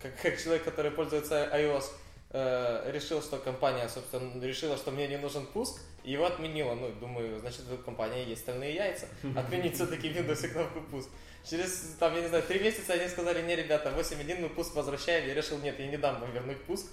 как, 0.00 0.20
как 0.20 0.40
человек, 0.40 0.64
который 0.64 0.92
пользуется 0.92 1.50
iOS, 1.52 1.84
э, 2.30 2.90
решил, 2.92 3.20
что 3.20 3.38
компания, 3.38 3.88
собственно, 3.88 4.42
решила, 4.44 4.76
что 4.76 4.92
мне 4.92 5.08
не 5.08 5.18
нужен 5.18 5.44
пуск, 5.46 5.80
и 6.04 6.12
его 6.12 6.26
отменила. 6.26 6.74
Ну, 6.74 6.92
думаю, 6.92 7.40
значит, 7.40 7.62
у 7.72 7.76
компании 7.78 8.28
есть 8.28 8.42
стальные 8.42 8.74
яйца. 8.74 9.06
Отменить 9.36 9.74
все-таки 9.74 10.08
Windows 10.08 10.46
и 10.46 10.48
кнопку 10.50 10.80
пуск. 10.82 11.08
Через, 11.48 11.96
там, 11.98 12.14
я 12.14 12.22
не 12.22 12.28
знаю, 12.28 12.44
три 12.44 12.60
месяца 12.60 12.92
они 12.92 13.08
сказали, 13.08 13.42
не, 13.42 13.56
ребята, 13.56 13.90
8.1 13.90 14.40
мы 14.40 14.48
пуск 14.50 14.74
возвращаем. 14.74 15.26
Я 15.26 15.34
решил, 15.34 15.58
нет, 15.58 15.78
я 15.80 15.86
не 15.88 15.96
дам 15.96 16.20
вам 16.20 16.30
вернуть 16.32 16.62
пуск. 16.64 16.86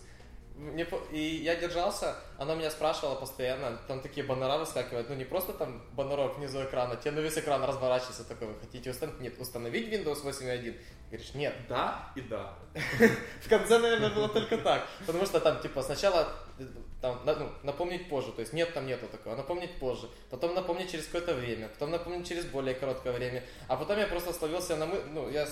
Мне 0.57 0.87
и 1.11 1.19
я 1.19 1.55
держался, 1.55 2.15
она 2.37 2.55
меня 2.55 2.71
спрашивала 2.71 3.15
постоянно, 3.15 3.77
там 3.87 3.99
такие 3.99 4.25
баннера 4.25 4.57
выскакивают, 4.57 5.09
ну 5.09 5.15
не 5.15 5.25
просто 5.25 5.51
там 5.51 5.83
баннерок 5.91 6.37
внизу 6.37 6.63
экрана, 6.63 6.95
тебе 6.95 7.11
на 7.11 7.19
весь 7.19 7.37
экран 7.37 7.61
разворачивается 7.61 8.23
такой, 8.23 8.47
вы 8.47 8.59
хотите 8.61 8.89
установить? 8.89 9.19
Нет, 9.19 9.39
установить 9.39 9.89
Windows 9.89 10.23
8.1? 10.23 10.79
Говоришь, 11.09 11.33
нет. 11.33 11.53
Да 11.67 12.09
и 12.15 12.21
да. 12.21 12.53
В 13.41 13.49
конце, 13.49 13.79
наверное, 13.79 14.09
было 14.11 14.29
только 14.29 14.57
так, 14.57 14.87
потому 15.05 15.25
что 15.25 15.41
там, 15.41 15.59
типа, 15.59 15.83
сначала 15.83 16.29
там, 17.01 17.19
ну, 17.25 17.51
напомнить 17.63 18.07
позже, 18.07 18.31
то 18.31 18.39
есть 18.39 18.53
нет, 18.53 18.73
там 18.73 18.87
нету 18.87 19.07
такого, 19.07 19.35
напомнить 19.35 19.77
позже, 19.77 20.09
потом 20.29 20.55
напомнить 20.55 20.89
через 20.89 21.05
какое-то 21.05 21.33
время, 21.33 21.67
потом 21.67 21.91
напомнить 21.91 22.27
через 22.27 22.45
более 22.45 22.75
короткое 22.75 23.11
время, 23.11 23.43
а 23.67 23.75
потом 23.75 23.99
я 23.99 24.07
просто 24.07 24.31
словился 24.31 24.77
на 24.77 24.85
мы, 24.85 25.01
ну, 25.11 25.29
я 25.29 25.45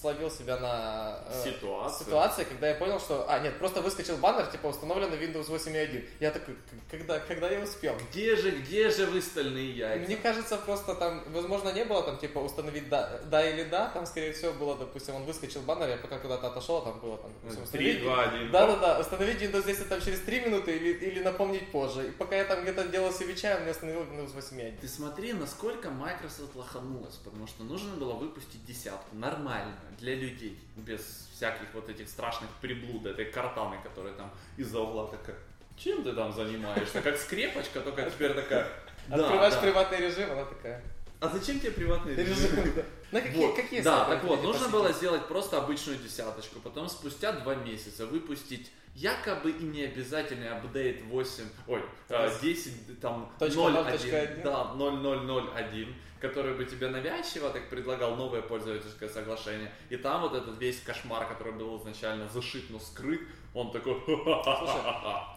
словил 0.00 0.30
себя 0.30 0.56
на 0.58 1.18
э, 1.28 1.42
Ситуация. 1.44 2.04
ситуации, 2.04 2.44
когда 2.44 2.68
я 2.68 2.74
понял, 2.74 2.98
что, 3.00 3.24
а, 3.28 3.38
нет, 3.40 3.58
просто 3.58 3.80
выскочил 3.80 4.16
баннер, 4.18 4.46
типа, 4.46 4.66
установлен 4.68 5.10
на 5.10 5.14
Windows 5.14 5.48
8.1. 5.48 6.04
Я 6.20 6.30
такой, 6.30 6.54
«К- 6.54 6.90
когда, 6.90 7.18
когда 7.20 7.50
я 7.50 7.60
успел? 7.60 7.96
Где 8.10 8.36
же, 8.36 8.50
где 8.50 8.90
же 8.90 9.06
вы 9.06 9.20
стальные 9.22 9.70
яйца? 9.72 10.06
Мне 10.06 10.16
кажется, 10.16 10.56
просто 10.58 10.94
там, 10.94 11.22
возможно, 11.32 11.72
не 11.72 11.84
было 11.84 12.02
там, 12.02 12.18
типа, 12.18 12.38
установить 12.40 12.88
да, 12.88 13.20
да 13.30 13.48
или 13.48 13.64
да, 13.64 13.88
там, 13.88 14.06
скорее 14.06 14.32
всего, 14.32 14.52
было, 14.52 14.76
допустим, 14.76 15.14
он 15.14 15.24
выскочил 15.24 15.60
баннер, 15.62 15.88
я 15.88 15.96
пока 15.96 16.18
куда-то 16.18 16.48
отошел, 16.48 16.82
там 16.82 17.00
было, 17.00 17.16
там, 17.18 17.32
допустим, 17.42 17.66
3, 17.66 18.02
установить- 18.02 18.02
2, 18.02 18.22
1. 18.24 18.50
Да-да-да, 18.50 19.00
установить 19.00 19.40
Windows 19.42 19.64
10 19.66 19.88
там 19.88 20.00
через 20.00 20.20
3 20.20 20.40
минуты 20.40 20.76
или, 20.76 20.92
или 20.92 21.22
напомнить 21.22 21.70
позже. 21.72 22.08
И 22.08 22.10
пока 22.10 22.36
я 22.36 22.44
там 22.44 22.62
где-то 22.62 22.84
делал 22.88 23.12
себе 23.12 23.34
чай, 23.34 23.54
он 23.56 23.62
мне 23.62 23.70
установил 23.72 24.02
Windows 24.02 24.34
8.1. 24.34 24.78
Ты 24.80 24.88
смотри, 24.88 25.32
насколько 25.32 25.90
Microsoft 25.90 26.54
лоханулась, 26.54 27.14
потому 27.16 27.46
что 27.46 27.62
нужно 27.64 27.94
было 27.96 28.12
выпустить 28.14 28.64
десятку, 28.66 29.14
нормально, 29.16 29.74
для 29.98 30.14
людей, 30.14 30.58
без 30.76 31.28
всяких 31.34 31.66
вот 31.74 31.88
этих 31.88 32.08
страшных 32.08 32.50
приблуд, 32.60 33.06
этой 33.06 33.26
картаны, 33.26 33.76
которая 33.82 34.14
там 34.14 34.32
из-за 34.56 34.80
угла 34.80 35.06
такая, 35.08 35.36
чем 35.76 36.02
ты 36.02 36.12
там 36.12 36.32
занимаешься? 36.32 37.02
Как 37.02 37.16
скрепочка, 37.16 37.80
только 37.80 38.10
теперь 38.10 38.34
такая, 38.34 38.66
да, 39.08 39.16
Открываешь 39.16 39.54
да. 39.54 39.60
приватный 39.60 39.98
режим, 39.98 40.32
она 40.32 40.44
такая. 40.44 40.82
А 41.20 41.28
зачем 41.28 41.58
тебе? 41.60 41.70
Режим, 41.70 42.74
да. 42.74 42.82
На 43.12 43.20
какие, 43.20 43.46
Вот. 43.46 43.56
какие 43.56 43.80
да, 43.80 44.04
так 44.04 44.24
вот, 44.24 44.42
нужно 44.42 44.52
посетить? 44.52 44.72
было 44.72 44.92
сделать 44.92 45.28
просто 45.28 45.58
обычную 45.58 45.98
десяточку, 45.98 46.60
потом 46.60 46.88
спустя 46.88 47.32
два 47.32 47.54
месяца 47.54 48.04
выпустить 48.06 48.70
якобы 48.94 49.50
и 49.50 49.62
не 49.62 49.84
обязательный 49.84 50.48
апдейт 50.50 51.02
8, 51.04 51.44
ой, 51.68 51.82
э, 52.08 52.30
10, 52.42 53.00
там, 53.00 53.32
Точка 53.38 53.58
0.1, 53.60 53.70
ноль, 53.72 53.92
точка 53.92 54.18
один. 54.20 54.42
да, 54.42 54.64
0001, 54.74 55.94
который 56.20 56.54
бы 56.54 56.64
тебе 56.64 56.88
навязчиво 56.88 57.50
так 57.50 57.68
предлагал 57.70 58.16
новое 58.16 58.42
пользовательское 58.42 59.08
соглашение, 59.08 59.70
и 59.90 59.96
там 59.96 60.22
вот 60.22 60.34
этот 60.34 60.58
весь 60.58 60.80
кошмар, 60.80 61.28
который 61.28 61.52
был 61.52 61.78
изначально 61.78 62.28
зашит, 62.28 62.70
но 62.70 62.78
скрыт, 62.78 63.20
он 63.54 63.70
такой, 63.70 63.94
«Ха-ха-ха-ха-ха». 64.06 65.35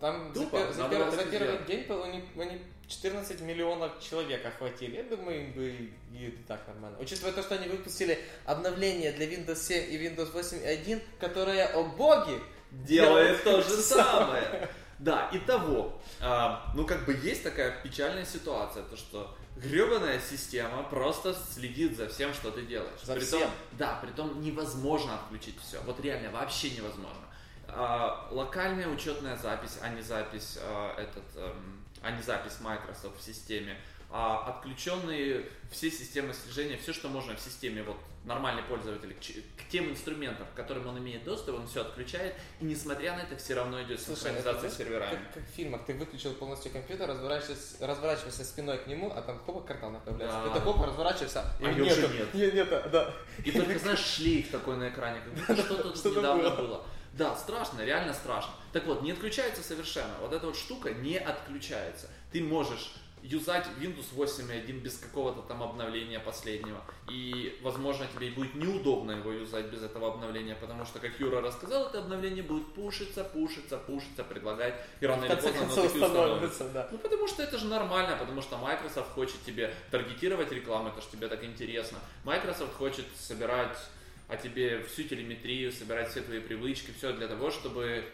Там 0.00 0.32
за, 0.34 0.40
Тупо, 0.42 0.72
за 0.72 0.82
пер- 0.84 1.10
за 1.10 1.24
первый 1.24 1.58
день 1.66 1.84
по- 1.84 2.04
они, 2.04 2.24
они 2.36 2.60
14 2.88 3.40
миллионов 3.40 4.00
человек 4.00 4.44
охватили. 4.46 4.96
Я 4.96 5.02
думаю, 5.04 5.40
им 5.46 5.52
бы 5.52 5.90
и, 6.12 6.38
так 6.46 6.66
нормально. 6.68 6.98
Учитывая 7.00 7.32
то, 7.32 7.42
что 7.42 7.54
они 7.56 7.68
выпустили 7.68 8.18
обновление 8.44 9.12
для 9.12 9.26
Windows 9.26 9.56
7 9.56 9.90
и 9.90 9.98
Windows 10.08 10.32
8.1, 10.32 11.00
которое, 11.20 11.66
о 11.66 11.84
боги, 11.84 12.40
делает 12.70 13.42
то 13.44 13.60
же 13.62 13.70
самое. 13.76 14.68
Да, 14.98 15.30
и 15.32 15.38
того, 15.38 16.00
а, 16.20 16.72
ну 16.74 16.84
как 16.84 17.04
бы 17.04 17.12
есть 17.22 17.44
такая 17.44 17.80
печальная 17.82 18.24
ситуация, 18.24 18.82
то 18.82 18.96
что 18.96 19.32
гребаная 19.56 20.20
система 20.20 20.82
просто 20.84 21.34
следит 21.52 21.96
за 21.96 22.08
всем, 22.08 22.34
что 22.34 22.50
ты 22.50 22.62
делаешь. 22.62 23.00
За 23.04 23.14
Притом- 23.14 23.38
всем. 23.40 23.50
Да, 23.72 23.98
притом 24.02 24.40
невозможно 24.42 25.14
отключить 25.14 25.54
все. 25.62 25.80
Вот 25.86 26.00
реально 26.00 26.30
вообще 26.32 26.70
невозможно. 26.70 27.20
А, 27.68 28.28
локальная 28.30 28.88
учетная 28.88 29.36
запись, 29.36 29.78
а 29.82 29.88
не 29.90 30.02
запись 30.02 30.58
а, 30.62 30.94
этот, 30.98 31.24
эм, 31.36 31.84
а 32.02 32.10
не 32.10 32.22
запись 32.22 32.58
Microsoft 32.60 33.20
в 33.20 33.22
системе 33.22 33.76
а, 34.10 34.44
отключенные 34.48 35.44
все 35.70 35.90
системы 35.90 36.32
слежения, 36.32 36.78
все, 36.78 36.94
что 36.94 37.08
можно 37.08 37.36
в 37.36 37.40
системе 37.40 37.82
вот 37.82 37.98
нормальный 38.24 38.62
пользователь 38.62 39.14
к, 39.14 39.70
тем 39.70 39.90
инструментам, 39.90 40.46
к 40.46 40.56
которым 40.56 40.86
он 40.86 40.98
имеет 40.98 41.24
доступ, 41.24 41.56
он 41.56 41.66
все 41.66 41.82
отключает, 41.82 42.34
и 42.60 42.64
несмотря 42.64 43.16
на 43.16 43.20
это, 43.20 43.36
все 43.36 43.54
равно 43.54 43.82
идет 43.82 44.00
синхронизация 44.00 44.66
это, 44.66 44.70
с 44.70 44.76
серверами. 44.78 45.10
Как, 45.10 45.34
как 45.34 45.44
в 45.44 45.54
фильмах, 45.54 45.84
ты 45.86 45.92
выключил 45.92 46.32
полностью 46.32 46.72
компьютер, 46.72 47.08
разворачиваешься, 47.08 47.86
разворачиваешься 47.86 48.44
спиной 48.44 48.78
к 48.78 48.86
нему, 48.86 49.12
а 49.14 49.20
там 49.20 49.38
хопа 49.40 49.60
картана 49.60 50.00
появляется. 50.00 50.40
Да. 50.42 50.50
Это 50.52 50.60
хопа, 50.62 50.86
разворачиваешься, 50.86 51.44
А 51.60 51.72
нету. 51.72 51.84
уже 51.84 52.08
нет. 52.08 52.34
Нет, 52.34 52.54
нет, 52.54 52.90
да. 52.90 53.14
И 53.44 53.50
только, 53.50 53.78
знаешь, 53.78 54.00
шлейф 54.00 54.50
такой 54.50 54.76
на 54.78 54.88
экране, 54.88 55.20
как 55.20 55.34
будто 55.34 55.62
что-то 55.62 55.90
тут 55.90 56.16
недавно 56.16 56.50
было. 56.50 56.86
Да, 57.12 57.36
страшно, 57.36 57.82
реально 57.84 58.14
страшно. 58.14 58.52
Так 58.72 58.86
вот, 58.86 59.02
не 59.02 59.12
отключается 59.12 59.62
совершенно. 59.62 60.14
Вот 60.20 60.32
эта 60.32 60.46
вот 60.46 60.56
штука 60.56 60.90
не 60.90 61.18
отключается. 61.18 62.08
Ты 62.32 62.42
можешь 62.42 62.92
юзать 63.22 63.66
Windows 63.80 64.14
8.1 64.14 64.80
без 64.80 64.98
какого-то 64.98 65.42
там 65.42 65.62
обновления 65.62 66.20
последнего. 66.20 66.80
И, 67.10 67.58
возможно, 67.62 68.06
тебе 68.06 68.30
будет 68.30 68.54
неудобно 68.54 69.12
его 69.12 69.32
юзать 69.32 69.66
без 69.66 69.82
этого 69.82 70.12
обновления, 70.12 70.54
потому 70.54 70.84
что, 70.84 70.98
как 70.98 71.18
Юра 71.18 71.40
рассказал, 71.40 71.88
это 71.88 71.98
обновление 71.98 72.42
будет 72.42 72.72
пушиться, 72.74 73.24
пушиться, 73.24 73.78
пушиться, 73.78 74.24
предлагать, 74.24 74.74
и 75.00 75.06
рано 75.06 75.24
или 75.24 75.34
поздно 75.34 75.62
оно 75.62 75.74
таки 75.74 75.98
установится, 75.98 76.68
да. 76.68 76.88
Ну, 76.92 76.98
потому 76.98 77.26
что 77.26 77.42
это 77.42 77.58
же 77.58 77.66
нормально, 77.66 78.16
потому 78.16 78.42
что 78.42 78.56
Microsoft 78.58 79.10
хочет 79.10 79.42
тебе 79.44 79.74
таргетировать 79.90 80.52
рекламу, 80.52 80.90
это 80.90 81.00
же 81.00 81.08
тебе 81.10 81.28
так 81.28 81.42
интересно. 81.44 81.98
Microsoft 82.24 82.74
хочет 82.74 83.06
собирать 83.16 83.78
о 84.28 84.36
тебе 84.36 84.82
всю 84.84 85.04
телеметрию, 85.04 85.72
собирать 85.72 86.10
все 86.10 86.20
твои 86.20 86.40
привычки, 86.40 86.92
все 86.96 87.12
для 87.12 87.28
того, 87.28 87.50
чтобы 87.50 88.04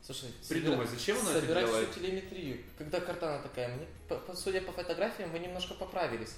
Слушай, 0.00 0.30
Придумай, 0.48 0.86
собира- 0.86 0.90
зачем 0.90 1.18
оно 1.18 1.30
это 1.32 1.40
собирать 1.40 1.66
делает? 1.66 1.90
всю 1.90 2.00
телеметрию. 2.00 2.58
Когда 2.78 3.00
картана 3.00 3.42
такая, 3.42 3.68
мне, 3.76 3.86
по- 4.08 4.34
судя 4.34 4.62
по 4.62 4.72
фотографиям, 4.72 5.30
вы 5.32 5.38
немножко 5.38 5.74
поправились. 5.74 6.34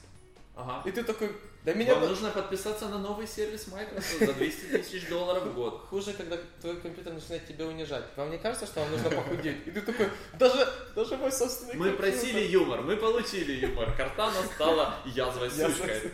Ага. 0.56 0.82
И 0.88 0.92
ты 0.92 1.04
такой, 1.04 1.30
да 1.64 1.72
меня 1.74 1.94
Вам 1.94 2.08
нужно 2.08 2.30
подписаться 2.30 2.88
на 2.88 2.98
новый 2.98 3.26
сервис 3.28 3.68
Microsoft 3.68 4.18
за 4.18 4.32
200 4.32 4.64
тысяч 4.66 5.08
долларов 5.08 5.44
в 5.44 5.54
год. 5.54 5.86
Хуже, 5.88 6.12
когда 6.14 6.36
твой 6.60 6.80
компьютер 6.80 7.12
начинает 7.12 7.46
тебя 7.46 7.66
унижать. 7.66 8.04
Вам 8.16 8.30
не 8.32 8.38
кажется, 8.38 8.66
что 8.66 8.80
вам 8.80 8.90
нужно 8.90 9.10
похудеть? 9.10 9.66
И 9.68 9.70
ты 9.70 9.80
такой, 9.82 10.08
даже, 10.38 10.68
даже 10.96 11.16
мой 11.16 11.30
собственный 11.30 11.74
Мы 11.76 11.90
компьютер». 11.90 12.12
просили 12.20 12.40
юмор, 12.48 12.80
мы 12.82 12.96
получили 12.96 13.52
юмор. 13.64 13.94
Картана 13.96 14.42
стала 14.54 14.96
Язвой 15.06 15.50
сучкой. 15.50 16.10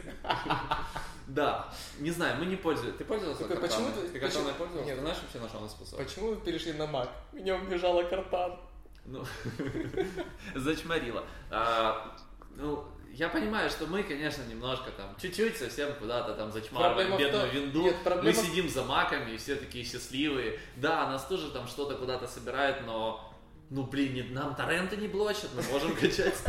Да, 1.37 1.69
не 1.99 2.11
знаю, 2.11 2.37
мы 2.39 2.47
не 2.47 2.57
пользуемся. 2.57 2.97
Ты 2.99 3.05
пользовался 3.05 3.43
Такой, 3.45 3.69
почему 3.69 3.89
ты- 3.93 4.09
Ты 4.09 4.21
почему- 4.21 4.49
пользовался? 4.59 4.85
Нет. 4.87 4.95
Ты 4.97 5.01
знаешь 5.03 5.19
вообще, 5.23 5.39
на 5.39 5.49
что 5.49 5.59
она 5.59 5.69
способна? 5.69 6.05
Почему 6.05 6.29
вы 6.31 6.37
перешли 6.37 6.73
на 6.73 6.85
Mac? 6.85 7.09
Меня 7.33 7.57
унижала 7.57 8.03
картан. 8.05 8.59
Ну, 9.05 9.23
зачморила. 10.55 11.25
А, 11.51 12.17
ну, 12.57 12.85
я 13.13 13.29
понимаю, 13.29 13.71
что 13.71 13.87
мы, 13.87 14.03
конечно, 14.03 14.43
немножко 14.45 14.91
там, 14.91 15.15
чуть-чуть 15.21 15.57
совсем 15.57 15.93
куда-то 15.95 16.35
там 16.35 16.51
зачмариваем 16.53 17.15
в 17.15 17.19
бедную 17.19 17.47
том- 17.47 17.55
винду. 17.55 17.83
нет, 17.83 17.97
Мы 17.99 18.05
проблема- 18.11 18.33
сидим 18.43 18.69
за 18.69 18.83
маками, 18.85 19.33
и 19.33 19.37
все 19.37 19.57
такие 19.57 19.85
счастливые. 19.85 20.59
Да, 20.77 21.07
нас 21.11 21.25
тоже 21.27 21.51
там 21.51 21.67
что-то 21.69 21.97
куда-то 21.97 22.27
собирает, 22.27 22.85
но 22.87 23.33
ну, 23.71 23.83
блин, 23.85 24.15
не- 24.15 24.23
нам 24.23 24.55
торренты 24.55 24.97
не 24.97 25.09
блочат, 25.09 25.51
мы 25.55 25.63
можем 25.73 25.95
качать 26.01 26.35
с. 26.37 26.45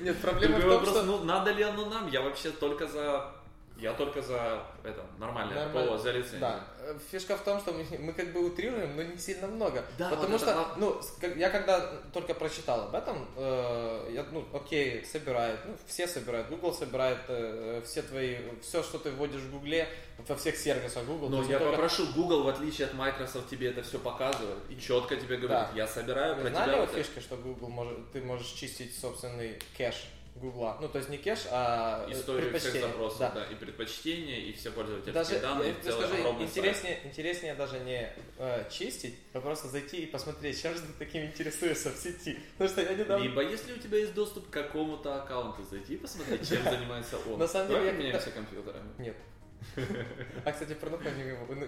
Нет, 0.00 0.16
проблема 0.20 0.56
в 0.56 0.60
Другой 0.60 0.76
том, 0.76 0.84
вопрос, 0.86 0.96
что... 0.96 1.02
ну, 1.02 1.24
надо 1.24 1.50
ли 1.52 1.62
оно 1.62 1.86
нам? 1.86 2.08
Я 2.08 2.20
вообще 2.22 2.50
только 2.50 2.86
за... 2.86 3.32
Я 3.76 3.92
только 3.94 4.22
за 4.22 4.62
это, 4.84 5.04
нормальное 5.18 5.64
Нормально. 5.66 5.90
ПО, 5.90 5.98
за 5.98 6.12
лицензию. 6.12 6.40
Да, 6.40 6.64
фишка 7.10 7.36
в 7.36 7.42
том, 7.42 7.58
что 7.60 7.72
мы, 7.72 7.84
мы 7.98 8.12
как 8.12 8.32
бы 8.32 8.44
утрируем, 8.46 8.94
но 8.94 9.02
не 9.02 9.18
сильно 9.18 9.48
много. 9.48 9.84
Да, 9.98 10.08
Потому 10.10 10.28
вот 10.28 10.40
что, 10.40 10.50
это 10.50 10.68
ну, 10.76 11.00
я 11.36 11.50
когда 11.50 11.80
только 12.12 12.34
прочитал 12.34 12.82
об 12.82 12.94
этом, 12.94 13.26
э, 13.36 14.10
я, 14.14 14.24
ну, 14.30 14.44
окей, 14.52 15.04
собирает, 15.04 15.58
ну, 15.66 15.74
все 15.86 16.06
собирают, 16.06 16.48
Google 16.48 16.72
собирает 16.72 17.18
э, 17.26 17.82
все 17.84 18.02
твои, 18.02 18.36
все, 18.62 18.84
что 18.84 18.98
ты 18.98 19.10
вводишь 19.10 19.40
в 19.40 19.50
Гугле, 19.52 19.88
во 20.28 20.36
всех 20.36 20.56
сервисах 20.56 21.04
Google. 21.04 21.30
Но 21.30 21.42
я 21.42 21.58
только- 21.58 21.72
попрошу, 21.72 22.06
Google, 22.14 22.44
в 22.44 22.48
отличие 22.48 22.86
от 22.86 22.94
Microsoft, 22.94 23.48
тебе 23.50 23.70
это 23.70 23.82
все 23.82 23.98
показывает 23.98 24.58
и 24.68 24.78
четко 24.80 25.16
тебе 25.16 25.38
говорит, 25.38 25.68
Да. 25.70 25.70
я 25.74 25.88
собираю 25.88 26.36
Вы 26.36 26.42
про 26.42 26.50
знали 26.50 26.68
тебя 26.70 26.80
вот 26.82 26.88
вот 26.90 26.98
это». 26.98 27.04
фишка, 27.04 27.20
что 27.20 27.36
Google 27.36 27.68
может, 27.68 28.12
ты 28.12 28.22
можешь 28.22 28.46
чистить 28.48 28.96
собственный 28.96 29.58
кэш 29.76 30.04
Гугла? 30.34 30.78
Ну, 30.80 30.88
то 30.88 30.98
есть 30.98 31.10
не 31.10 31.18
кэш, 31.18 31.40
а 31.50 32.06
э, 32.08 32.12
историю 32.12 32.58
всех 32.58 32.72
запросов, 32.80 33.18
Да. 33.18 33.30
да. 33.30 33.44
и 33.46 33.54
предпочтения, 33.54 34.38
и 34.38 34.52
все 34.52 34.70
пользовательские 34.70 35.12
Даже, 35.14 35.40
данные, 35.40 35.68
я 35.68 35.74
в 35.74 35.80
тебе 35.80 35.90
целом 35.90 36.04
скажу, 36.04 36.14
огромный 36.22 36.46
сайт. 36.46 36.50
интереснее, 36.56 37.00
интереснее 37.04 37.54
даже 37.54 37.80
не 37.80 38.12
э, 38.38 38.64
чистить, 38.70 39.14
а 39.34 39.40
просто 39.40 39.68
зайти 39.68 39.98
и 39.98 40.06
посмотреть, 40.06 40.60
чем 40.60 40.74
же 40.74 40.80
ты 40.80 40.92
таким 40.98 41.24
интересуешься 41.24 41.90
в 41.90 41.96
сети. 41.96 42.38
Потому 42.58 42.70
что 42.70 42.80
я 42.82 42.94
недавно... 42.94 43.22
Либо, 43.22 43.42
если 43.42 43.74
у 43.74 43.76
тебя 43.78 43.98
есть 43.98 44.14
доступ 44.14 44.48
к 44.48 44.52
какому-то 44.52 45.22
аккаунту, 45.22 45.62
зайти 45.64 45.94
и 45.94 45.96
посмотреть, 45.98 46.48
чем 46.48 46.62
занимается 46.64 47.18
он. 47.30 47.38
На 47.38 47.46
самом 47.46 47.68
деле, 47.68 47.78
Давай 47.80 47.92
я 47.92 47.98
поменяемся 47.98 48.30
компьютерами. 48.30 48.88
Нет. 48.98 49.16
А, 50.44 50.50
кстати, 50.50 50.74
порнуху 50.74 51.04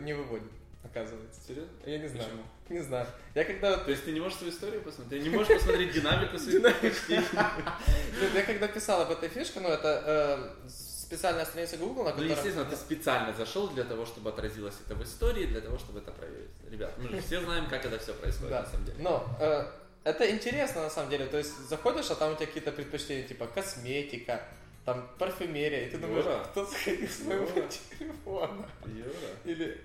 не 0.00 0.12
выводит, 0.14 0.50
оказывается. 0.84 1.40
Серьезно? 1.46 1.72
Я 1.86 1.98
не 1.98 2.08
знаю. 2.08 2.24
Почему? 2.24 2.42
Не 2.68 2.80
знаю. 2.80 3.06
Я 3.34 3.44
когда... 3.44 3.76
То 3.76 3.90
есть 3.90 4.04
ты 4.04 4.12
не 4.12 4.20
можешь 4.20 4.38
свою 4.38 4.52
историю 4.52 4.82
посмотреть? 4.82 5.22
Ты 5.22 5.28
не 5.28 5.34
можешь 5.36 5.54
посмотреть 5.54 5.92
динамику 5.92 6.38
своих 6.38 7.08
Я 7.10 8.42
когда 8.42 8.68
писал 8.68 9.02
об 9.02 9.10
этой 9.10 9.28
фишке, 9.28 9.60
ну, 9.60 9.68
это 9.68 10.02
э, 10.06 10.68
специальная 10.68 11.44
страница 11.44 11.76
Google, 11.76 12.04
на 12.04 12.10
Ну, 12.10 12.16
которой... 12.16 12.30
естественно, 12.30 12.64
ты 12.64 12.76
специально 12.76 13.32
зашел 13.34 13.68
для 13.68 13.84
того, 13.84 14.06
чтобы 14.06 14.30
отразилось 14.30 14.74
это 14.84 14.94
в 14.94 15.02
истории, 15.02 15.46
для 15.46 15.60
того, 15.60 15.78
чтобы 15.78 15.98
это 16.00 16.10
проверить. 16.10 16.50
Ребят, 16.70 16.92
мы 16.98 17.08
же 17.08 17.20
все 17.20 17.40
знаем, 17.40 17.68
как 17.68 17.84
это 17.84 17.98
все 17.98 18.14
происходит 18.14 18.52
на 18.52 18.66
самом 18.66 18.84
деле. 18.86 18.98
Но 19.00 19.26
э, 19.40 19.64
это 20.04 20.30
интересно 20.30 20.82
на 20.82 20.90
самом 20.90 21.10
деле. 21.10 21.26
То 21.26 21.38
есть 21.38 21.68
заходишь, 21.68 22.10
а 22.10 22.14
там 22.14 22.32
у 22.32 22.36
тебя 22.36 22.46
какие-то 22.46 22.72
предпочтения, 22.72 23.26
типа 23.26 23.46
косметика, 23.46 24.42
там 24.84 25.08
парфюмерия, 25.18 25.86
и 25.86 25.90
ты 25.90 25.98
думаешь, 25.98 26.24
Юра. 26.24 26.44
кто 26.50 26.64
заходил 26.64 27.08
с 27.08 27.20
моего 27.20 27.46
телефона? 27.68 28.68
Юра. 28.86 29.30
Или 29.44 29.80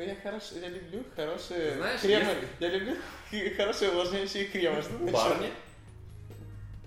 ну 0.00 0.06
я 0.06 0.16
хорош, 0.16 0.44
я 0.52 0.68
люблю 0.68 1.04
хорошие 1.14 1.74
Знаешь, 1.74 2.00
кремы, 2.00 2.30
если- 2.30 2.48
я 2.58 2.68
люблю 2.70 2.96
хорошие 3.56 3.90
увлажняющие 3.90 4.46
кремы. 4.46 4.80
Что 4.80 4.96
ты 4.96 5.12
Барни 5.12 5.50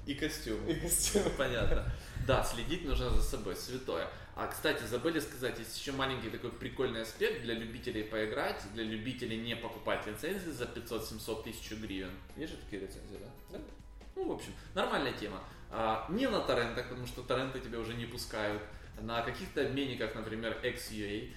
и 0.08 0.15
костюм. 0.15 0.67
И 0.67 0.74
костюмы. 0.74 1.29
Понятно. 1.38 1.86
Да, 2.25 2.43
следить 2.43 2.86
нужно 2.86 3.12
за 3.12 3.22
собой, 3.22 3.55
святое. 3.55 4.08
А, 4.36 4.48
кстати, 4.48 4.82
забыли 4.84 5.20
сказать, 5.20 5.60
есть 5.60 5.77
еще 5.77 5.91
маленький 5.91 6.32
такой 6.32 6.51
прикольный 6.51 7.03
аспект 7.03 7.43
для 7.43 7.53
любителей 7.53 8.03
поиграть, 8.03 8.63
для 8.74 8.84
любителей 8.84 9.38
не 9.38 9.55
покупать 9.55 10.08
лицензии 10.08 10.50
за 10.50 10.63
500-700 10.63 11.43
тысяч 11.43 11.72
гривен. 11.74 12.10
Есть 12.36 12.53
же 12.53 12.58
такие 12.58 12.82
лицензии, 12.82 13.20
да? 13.20 13.58
Да. 13.58 13.63
Ну, 14.15 14.29
в 14.29 14.32
общем, 14.32 14.53
нормальная 14.74 15.13
тема. 15.13 15.43
А, 15.70 16.08
не 16.10 16.27
на 16.27 16.39
торрентах, 16.39 16.89
потому 16.89 17.05
что 17.05 17.22
торренты 17.22 17.60
тебя 17.60 17.77
уже 17.77 17.93
не 17.93 18.05
пускают. 18.05 18.63
На 19.01 19.22
каких-то 19.22 19.62
обменниках, 19.62 20.15
например, 20.15 20.58
XUA, 20.63 21.32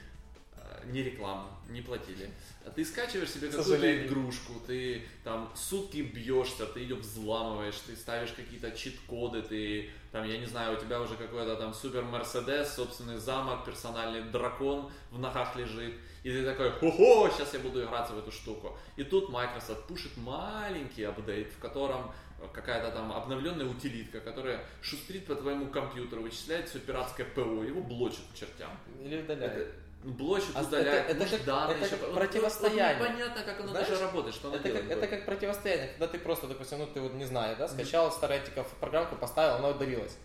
не 0.90 1.02
реклама, 1.02 1.50
не 1.68 1.82
платили. 1.82 2.30
А 2.64 2.70
Ты 2.70 2.84
скачиваешь 2.84 3.30
себе 3.30 3.48
какую-то 3.48 4.06
игрушку, 4.06 4.54
ты 4.66 5.02
там 5.24 5.52
сутки 5.54 5.98
бьешься, 5.98 6.66
ты 6.66 6.80
ее 6.80 6.96
взламываешь, 6.96 7.76
ты 7.86 7.96
ставишь 7.96 8.32
какие-то 8.32 8.70
чит-коды, 8.72 9.42
ты 9.42 9.90
там, 10.12 10.26
я 10.26 10.38
не 10.38 10.46
знаю, 10.46 10.76
у 10.76 10.80
тебя 10.80 11.00
уже 11.00 11.16
какой-то 11.16 11.56
там 11.56 11.74
супер 11.74 12.02
Мерседес, 12.02 12.74
собственный 12.74 13.18
замок, 13.18 13.64
персональный 13.64 14.22
дракон 14.22 14.90
в 15.10 15.18
ногах 15.18 15.56
лежит, 15.56 15.94
и 16.22 16.30
ты 16.30 16.44
такой, 16.44 16.70
хо-хо, 16.70 17.30
сейчас 17.30 17.54
я 17.54 17.60
буду 17.60 17.84
играться 17.84 18.14
в 18.14 18.18
эту 18.18 18.32
штуку. 18.32 18.76
И 18.96 19.04
тут 19.04 19.30
Microsoft 19.30 19.86
пушит 19.86 20.16
маленький 20.16 21.04
апдейт, 21.04 21.52
в 21.52 21.58
котором 21.58 22.12
какая-то 22.52 22.90
там 22.90 23.12
обновленная 23.12 23.66
утилитка, 23.66 24.20
которая 24.20 24.64
шустрит 24.82 25.26
по 25.26 25.34
твоему 25.34 25.66
компьютеру, 25.66 26.22
вычисляет 26.22 26.68
все 26.68 26.78
пиратское 26.78 27.26
ПО, 27.26 27.62
его 27.62 27.80
блочит 27.82 28.24
к 28.32 28.38
чертям. 28.38 28.70
Или 29.00 29.22
удаляет. 29.22 29.68
Это, 29.68 29.85
блочит, 30.06 30.50
А 30.54 30.62
удаляет, 30.62 31.10
это- 31.10 31.24
это 31.24 31.36
как- 31.36 31.44
данные 31.44 31.76
это 31.76 31.86
еще- 31.86 31.96
как 31.96 32.06
вот- 32.08 32.14
противостояние. 32.14 32.96
Вот, 32.98 33.08
непонятно, 33.10 33.42
как 33.42 33.60
оно 33.60 33.68
Знаешь, 33.70 33.88
даже 33.88 34.02
работает, 34.02 34.34
что 34.34 34.48
оно 34.48 34.56
Это 34.56 34.68
как, 34.70 34.72
делает. 34.86 34.98
это 34.98 35.06
как 35.08 35.26
противостояние, 35.26 35.88
когда 35.88 36.06
ты 36.06 36.18
просто, 36.18 36.46
допустим, 36.46 36.78
ну 36.78 36.86
ты 36.86 37.00
вот 37.00 37.14
не 37.14 37.24
знаю, 37.24 37.56
да, 37.56 37.68
скачал 37.68 38.10
с 38.12 38.16
Таретиков 38.18 38.66
программку, 38.80 39.16
поставил, 39.16 39.56
она 39.56 39.68
удалилась. 39.68 40.16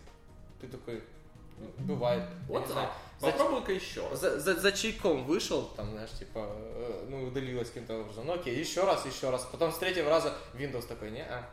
Ты 0.60 0.68
такой, 0.68 1.02
ну, 1.58 1.66
бывает. 1.78 2.22
Вот 2.48 2.66
так. 2.72 2.92
Попробуй-ка 3.20 3.72
еще. 3.72 4.08
За, 4.16 4.38
за, 4.40 4.54
за 4.54 4.72
чайком 4.72 5.24
вышел, 5.24 5.62
там, 5.76 5.90
знаешь, 5.92 6.10
типа, 6.10 6.38
э, 6.48 7.06
ну, 7.08 7.24
удалилось 7.28 7.68
каким-то 7.68 8.00
образом. 8.00 8.26
Ну, 8.26 8.34
окей, 8.34 8.56
еще 8.58 8.82
раз, 8.84 9.06
еще 9.06 9.30
раз. 9.30 9.46
Потом 9.52 9.70
с 9.72 9.78
третьего 9.78 10.10
раза 10.10 10.32
Windows 10.54 10.86
такой, 10.88 11.10
не, 11.12 11.22
а. 11.22 11.44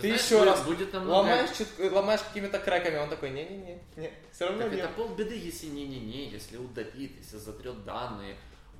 Ты 0.00 0.08
знаешь, 0.08 0.22
еще 0.24 0.38
будет- 0.38 0.48
раз 0.48 0.64
будет 0.64 0.92
намного... 0.92 1.16
Ломаешь, 1.16 1.50
чуть- 1.56 1.92
ломаешь 1.92 2.20
какими-то 2.22 2.58
креками, 2.58 2.96
он 2.98 3.08
такой, 3.08 3.30
не-не-не, 3.30 3.78
не, 3.96 4.12
все 4.32 4.46
равно 4.46 4.62
Так 4.62 4.72
нет. 4.72 4.84
это 4.84 4.94
полбеды, 4.94 5.36
если 5.36 5.66
не-не-не, 5.66 6.28
если 6.30 6.56
удалит, 6.56 7.16
если 7.18 7.36
затрет 7.36 7.84
данные. 7.84 8.36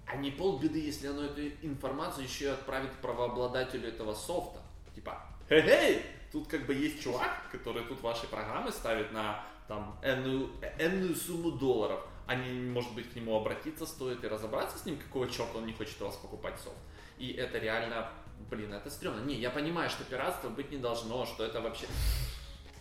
А 0.06 0.16
не 0.16 0.30
полбеды, 0.30 0.80
если 0.80 1.06
оно 1.06 1.24
эту 1.24 1.42
информацию 1.62 2.24
еще 2.24 2.46
и 2.46 2.48
отправит 2.48 2.90
правообладателю 3.02 3.88
этого 3.88 4.14
софта. 4.14 4.60
Типа, 4.94 5.22
хей-хей, 5.48 6.02
тут 6.32 6.48
как 6.48 6.66
бы 6.66 6.74
есть 6.74 7.00
чувак, 7.02 7.48
который 7.52 7.84
тут 7.84 8.00
ваши 8.00 8.26
программы 8.26 8.72
ставит 8.72 9.12
на 9.12 9.44
там 9.68 9.96
энную, 10.02 10.50
энную 10.78 11.14
сумму 11.14 11.52
долларов. 11.52 12.00
Не, 12.28 12.70
может 12.70 12.92
быть, 12.94 13.10
к 13.12 13.16
нему 13.16 13.36
обратиться 13.36 13.86
стоит 13.86 14.22
и 14.24 14.28
разобраться 14.28 14.78
с 14.78 14.84
ним, 14.86 14.96
какого 14.98 15.28
черта 15.28 15.58
он 15.58 15.66
не 15.66 15.72
хочет 15.72 16.00
у 16.00 16.06
вас 16.06 16.16
покупать 16.16 16.54
софт. 16.60 16.76
И 17.18 17.32
это 17.32 17.58
реально, 17.58 18.08
блин, 18.50 18.72
это 18.72 18.90
стрёмно. 18.90 19.20
Не, 19.20 19.34
я 19.34 19.50
понимаю, 19.50 19.90
что 19.90 20.04
пиратство 20.04 20.48
быть 20.48 20.70
не 20.70 20.78
должно, 20.78 21.26
что 21.26 21.44
это 21.44 21.60
вообще... 21.60 21.86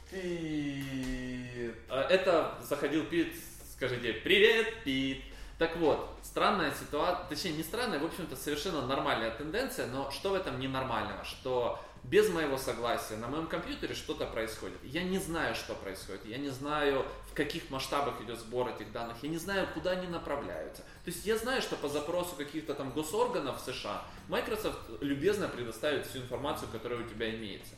Пит. 0.09 1.75
А, 1.89 2.07
Это 2.09 2.57
заходил 2.63 3.05
Пит, 3.05 3.35
скажите, 3.75 4.13
привет, 4.13 4.83
Пит. 4.83 5.23
Так 5.59 5.75
вот, 5.75 6.17
странная 6.23 6.71
ситуация, 6.71 7.27
точнее 7.27 7.51
не 7.51 7.63
странная, 7.63 7.99
в 7.99 8.05
общем-то 8.05 8.35
совершенно 8.35 8.85
нормальная 8.87 9.29
тенденция, 9.31 9.87
но 9.87 10.09
что 10.09 10.29
в 10.29 10.33
этом 10.35 10.57
ненормального? 10.57 11.23
Что 11.25 11.79
без 12.03 12.29
моего 12.29 12.57
согласия 12.57 13.17
на 13.17 13.27
моем 13.27 13.47
компьютере 13.47 13.93
что-то 13.93 14.25
происходит. 14.25 14.77
Я 14.83 15.03
не 15.03 15.17
знаю, 15.17 15.55
что 15.55 15.75
происходит, 15.75 16.25
я 16.25 16.37
не 16.37 16.49
знаю, 16.49 17.05
в 17.29 17.33
каких 17.33 17.69
масштабах 17.69 18.21
идет 18.21 18.39
сбор 18.39 18.69
этих 18.69 18.91
данных, 18.91 19.17
я 19.21 19.29
не 19.29 19.37
знаю, 19.37 19.67
куда 19.73 19.91
они 19.91 20.07
направляются. 20.07 20.83
То 21.09 21.15
есть 21.15 21.25
я 21.25 21.39
знаю, 21.39 21.59
что 21.63 21.75
по 21.75 21.89
запросу 21.89 22.35
каких-то 22.35 22.75
там 22.75 22.91
госорганов 22.91 23.59
в 23.59 23.65
США 23.65 24.03
Microsoft 24.27 24.77
любезно 25.01 25.47
предоставит 25.47 26.05
всю 26.05 26.19
информацию, 26.19 26.69
которая 26.71 26.99
у 26.99 27.09
тебя 27.09 27.31
имеется. 27.35 27.73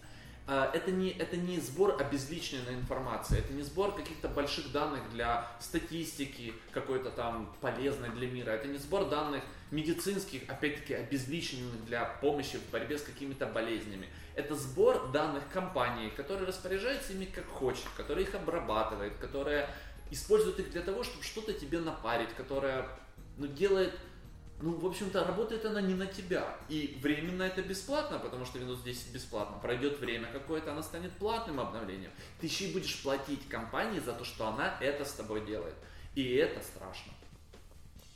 А, 0.48 0.70
Это 0.74 0.92
не, 0.92 1.12
это 1.12 1.38
не 1.38 1.58
сбор 1.62 1.96
обезличенной 1.98 2.74
информации, 2.74 3.40
это 3.40 3.54
не 3.54 3.64
сбор 3.64 3.96
каких-то 3.96 4.28
больших 4.28 4.74
данных 4.74 5.10
для 5.14 5.48
статистики, 5.62 6.54
какой-то 6.74 7.10
там 7.10 7.56
полезной 7.62 8.10
для 8.10 8.28
мира, 8.28 8.50
это 8.50 8.68
не 8.68 8.78
сбор 8.78 9.08
данных 9.08 9.44
медицинских, 9.72 10.42
опять-таки 10.50 10.94
обезличенных 10.94 11.86
для 11.86 12.04
помощи 12.04 12.58
в 12.58 12.70
борьбе 12.70 12.98
с 12.98 13.04
какими-то 13.04 13.46
болезнями. 13.46 14.10
Это 14.36 14.56
сбор 14.56 15.10
данных 15.14 15.46
компании, 15.54 16.10
которая 16.10 16.48
распоряжается 16.48 17.14
ими 17.14 17.24
как 17.24 17.48
хочет, 17.48 17.86
которая 17.96 18.26
их 18.26 18.36
обрабатывает, 18.36 19.16
которая 19.22 19.74
использует 20.10 20.60
их 20.60 20.72
для 20.72 20.82
того, 20.82 21.06
чтобы 21.06 21.24
что-то 21.24 21.54
тебе 21.54 21.80
напарить, 21.80 22.34
которая 22.36 22.90
ну, 23.38 23.48
делает 23.48 23.94
ну, 24.62 24.78
в 24.78 24.86
общем-то, 24.86 25.24
работает 25.26 25.66
она 25.66 25.82
не 25.82 25.96
на 25.96 26.06
тебя. 26.06 26.56
И 26.70 27.00
временно 27.02 27.44
это 27.44 27.62
бесплатно, 27.64 28.20
потому 28.20 28.46
что 28.46 28.60
Windows 28.60 28.84
10 28.84 29.12
бесплатно. 29.14 29.58
Пройдет 29.58 30.00
время 30.00 30.32
какое-то, 30.32 30.72
она 30.72 30.84
станет 30.84 31.12
платным 31.14 31.60
обновлением. 31.60 32.12
Ты 32.40 32.46
еще 32.46 32.66
и 32.66 32.74
будешь 32.74 33.02
платить 33.02 33.48
компании 33.50 34.00
за 34.00 34.14
то, 34.14 34.24
что 34.24 34.48
она 34.48 34.78
это 34.80 35.04
с 35.04 35.14
тобой 35.14 35.46
делает. 35.46 35.76
И 36.14 36.36
это 36.36 36.62
страшно. 36.62 37.12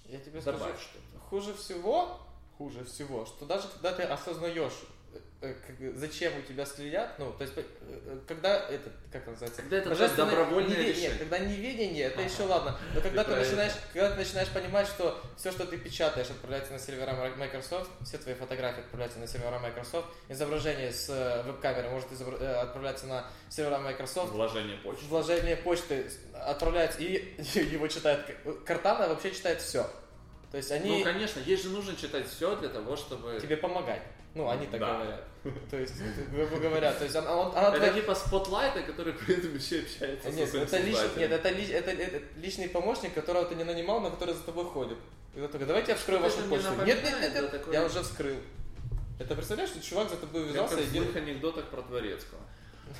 Я 0.05 0.19
тебе 0.19 0.39
скажу, 0.39 0.59
Добавь 0.59 0.79
что-то. 0.79 1.19
хуже 1.19 1.53
всего, 1.55 2.19
хуже 2.57 2.83
всего, 2.85 3.25
что 3.25 3.45
даже 3.45 3.67
когда 3.67 3.93
ты 3.93 4.03
осознаешь, 4.03 4.73
зачем 5.95 6.33
у 6.37 6.41
тебя 6.41 6.65
следят, 6.65 7.19
ну, 7.19 7.31
то 7.33 7.43
есть, 7.43 7.55
э, 7.57 7.63
э, 7.81 8.17
когда 8.27 8.67
это, 8.69 8.89
как 9.11 9.27
называется? 9.27 9.61
Когда 9.61 9.77
это 9.77 9.89
Божественное 9.89 10.29
добровольное 10.31 10.75
неве- 10.77 10.87
решение. 10.89 11.09
Нет, 11.09 11.17
когда 11.19 11.39
неведение, 11.39 12.03
это 12.05 12.19
Ага. 12.21 12.29
еще 12.29 12.43
ладно. 12.43 12.79
Но 12.95 13.01
когда 13.01 13.23
Ты 13.23 13.31
ты, 13.31 13.37
начинаешь, 13.37 13.73
когда 13.93 14.09
ты 14.11 14.15
начинаешь 14.17 14.49
понимать, 14.49 14.87
что 14.87 15.21
все, 15.37 15.51
что 15.51 15.65
ты 15.65 15.77
печатаешь, 15.77 16.29
отправляется 16.29 16.73
на 16.73 16.79
сервера 16.79 17.13
Microsoft, 17.37 17.89
все 18.03 18.17
твои 18.17 18.33
фотографии 18.33 18.79
отправляются 18.79 19.19
на 19.19 19.27
сервера 19.27 19.59
Microsoft, 19.59 20.07
изображение 20.29 20.91
с 20.91 21.09
э, 21.09 21.43
веб-камеры 21.43 21.89
может 21.89 22.07
э, 22.11 22.53
отправляться 22.55 23.05
на 23.05 23.25
сервера 23.49 23.77
Microsoft, 23.79 24.31
Вложение 24.31 24.77
почты. 24.77 25.05
вложение 25.05 25.55
почты 25.57 26.09
отправляется, 26.33 26.99
и 27.01 27.35
его 27.71 27.87
читает 27.87 28.25
Картана 28.65 29.07
вообще 29.09 29.31
читает 29.31 29.61
все. 29.61 29.87
То 30.55 30.59
есть 30.59 30.71
они 30.71 30.99
Ну, 30.99 31.03
конечно, 31.03 31.41
ей 31.41 31.57
же 31.57 31.67
нужно 31.67 31.97
читать 31.97 32.25
все 32.29 32.55
для 32.55 32.69
того, 32.69 32.95
чтобы... 32.95 33.37
тебе 33.41 33.57
помогать. 33.57 34.01
Ну, 34.35 34.47
они 34.47 34.67
так 34.67 34.79
Да. 34.79 34.93
говорят. 34.93 35.23
То 35.69 35.75
есть, 35.75 35.95
грубо 36.31 36.55
говоря, 36.59 36.93
то 36.93 37.03
есть 37.03 37.13
она, 37.13 37.35
он- 37.35 37.51
она 37.57 37.67
Это 37.67 37.77
твоя- 37.79 37.93
типа 37.93 38.15
спотлайта, 38.15 38.81
который 38.83 39.11
при 39.11 39.35
этом 39.35 39.53
еще 39.53 39.79
общается 39.79 40.29
Нет, 40.31 40.49
со 40.49 40.59
это, 40.59 40.77
лич- 40.77 41.17
нет 41.19 41.31
это, 41.33 41.49
лич- 41.49 41.73
это, 41.73 41.91
это 41.91 42.21
личный 42.37 42.69
помощник, 42.69 43.13
которого 43.13 43.43
ты 43.43 43.55
не 43.55 43.65
нанимал, 43.65 43.99
но 43.99 44.11
который 44.11 44.33
за 44.33 44.43
тобой 44.43 44.63
ходит. 44.63 44.97
И 45.35 45.41
такой, 45.45 45.67
давайте 45.67 45.91
я 45.91 45.97
вскрою 45.97 46.21
вашу 46.21 46.37
почту. 46.43 46.69
Нет, 46.85 47.03
нет, 47.03 47.19
нет, 47.19 47.33
нет, 47.33 47.51
такое. 47.51 47.73
я 47.73 47.83
уже 47.83 48.01
вскрыл. 48.01 48.37
Это 49.19 49.35
представляешь, 49.35 49.71
что 49.71 49.81
чувак 49.81 50.09
за 50.09 50.15
тобой 50.15 50.43
Как 50.43 50.51
увязался 50.51 50.77
в 50.77 50.79
и 50.79 50.85
злых 50.85 51.15
анекдотах 51.17 51.65
про 51.65 51.81
Творецкого. 51.81 52.39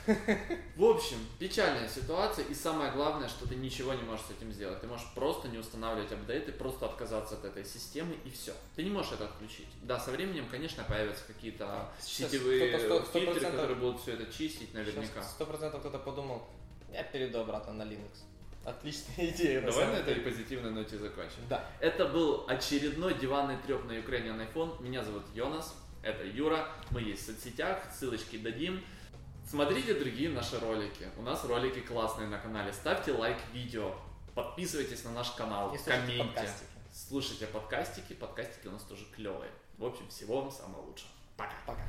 В 0.76 0.84
общем, 0.84 1.18
печальная 1.40 1.88
ситуация, 1.88 2.46
и 2.46 2.54
самое 2.54 2.92
главное, 2.92 3.28
что 3.28 3.48
ты 3.48 3.56
ничего 3.56 3.94
не 3.94 4.04
можешь 4.04 4.26
с 4.26 4.32
этим 4.32 4.52
сделать. 4.52 4.82
Ты 4.82 4.88
можешь 4.88 5.08
просто 5.16 5.48
не 5.48 5.58
устанавливать 5.58 6.12
апдейты, 6.12 6.52
просто 6.52 6.86
отказаться 6.86 7.36
от 7.36 7.46
этой 7.46 7.66
системы, 7.66 8.16
и 8.26 8.30
все. 8.30 8.54
Ты 8.76 8.84
не 8.84 8.90
можешь 8.90 9.14
это 9.14 9.26
отключить. 9.26 9.68
Да, 9.84 10.00
со 10.00 10.12
временем, 10.12 10.46
конечно, 10.50 10.84
появятся 10.84 11.24
какие-то 11.28 11.90
Сейчас 12.00 12.32
сетевые 12.32 12.78
сто- 12.78 12.88
сто- 13.00 13.06
сто 13.06 13.20
фильтры, 13.20 13.34
процентов- 13.34 13.62
которые 13.62 13.78
будут 13.78 14.02
все 14.02 14.14
это 14.14 14.32
чистить 14.32 14.74
наверняка. 14.74 15.24
Сто 15.24 15.46
процентов 15.46 15.80
кто-то 15.82 16.00
подумал, 16.00 16.48
я 16.92 17.04
перейду 17.04 17.40
обратно 17.40 17.74
на 17.74 17.84
Linux. 17.84 18.24
Отличная 18.64 19.16
идея. 19.30 19.62
на 19.62 19.68
Давай 19.72 19.86
на 19.88 19.94
самом 19.96 20.10
этой 20.10 20.22
позитивной 20.24 20.72
ноте 20.72 20.98
закончим. 20.98 21.48
Да. 21.50 21.70
Это 21.80 22.06
был 22.08 22.46
очередной 22.48 23.14
диванный 23.14 23.58
треп 23.66 23.86
на 23.86 23.92
Ukrainian 23.92 24.46
iPhone. 24.52 24.82
Меня 24.82 25.04
зовут 25.04 25.24
Йонас, 25.36 25.76
это 26.02 26.24
Юра. 26.26 26.68
Мы 26.92 27.02
есть 27.02 27.24
в 27.24 27.26
соцсетях, 27.28 27.80
ссылочки 27.94 28.38
дадим. 28.38 28.84
Смотрите 29.48 29.94
другие 29.94 30.30
наши 30.30 30.60
ролики. 30.60 31.08
У 31.18 31.22
нас 31.22 31.46
ролики 31.46 31.80
классные 31.82 32.28
на 32.28 32.40
канале. 32.40 32.74
Ставьте 32.74 33.12
лайк 33.12 33.38
видео. 33.54 33.96
Подписывайтесь 34.34 35.04
на 35.04 35.12
наш 35.12 35.32
канал, 35.32 35.74
И 35.74 35.78
комменте. 35.78 36.24
подкастики. 36.24 36.70
Слушайте 36.92 37.48
подкастики. 37.48 38.14
Подкастики 38.14 38.68
у 38.68 38.72
нас 38.72 38.84
тоже 38.84 39.06
клевые. 39.16 39.52
В 39.78 39.86
общем, 39.86 40.08
всего 40.10 40.42
вам 40.42 40.52
самого 40.52 40.82
лучшего. 40.82 41.10
Пока. 41.38 41.54
Пока. 41.66 41.84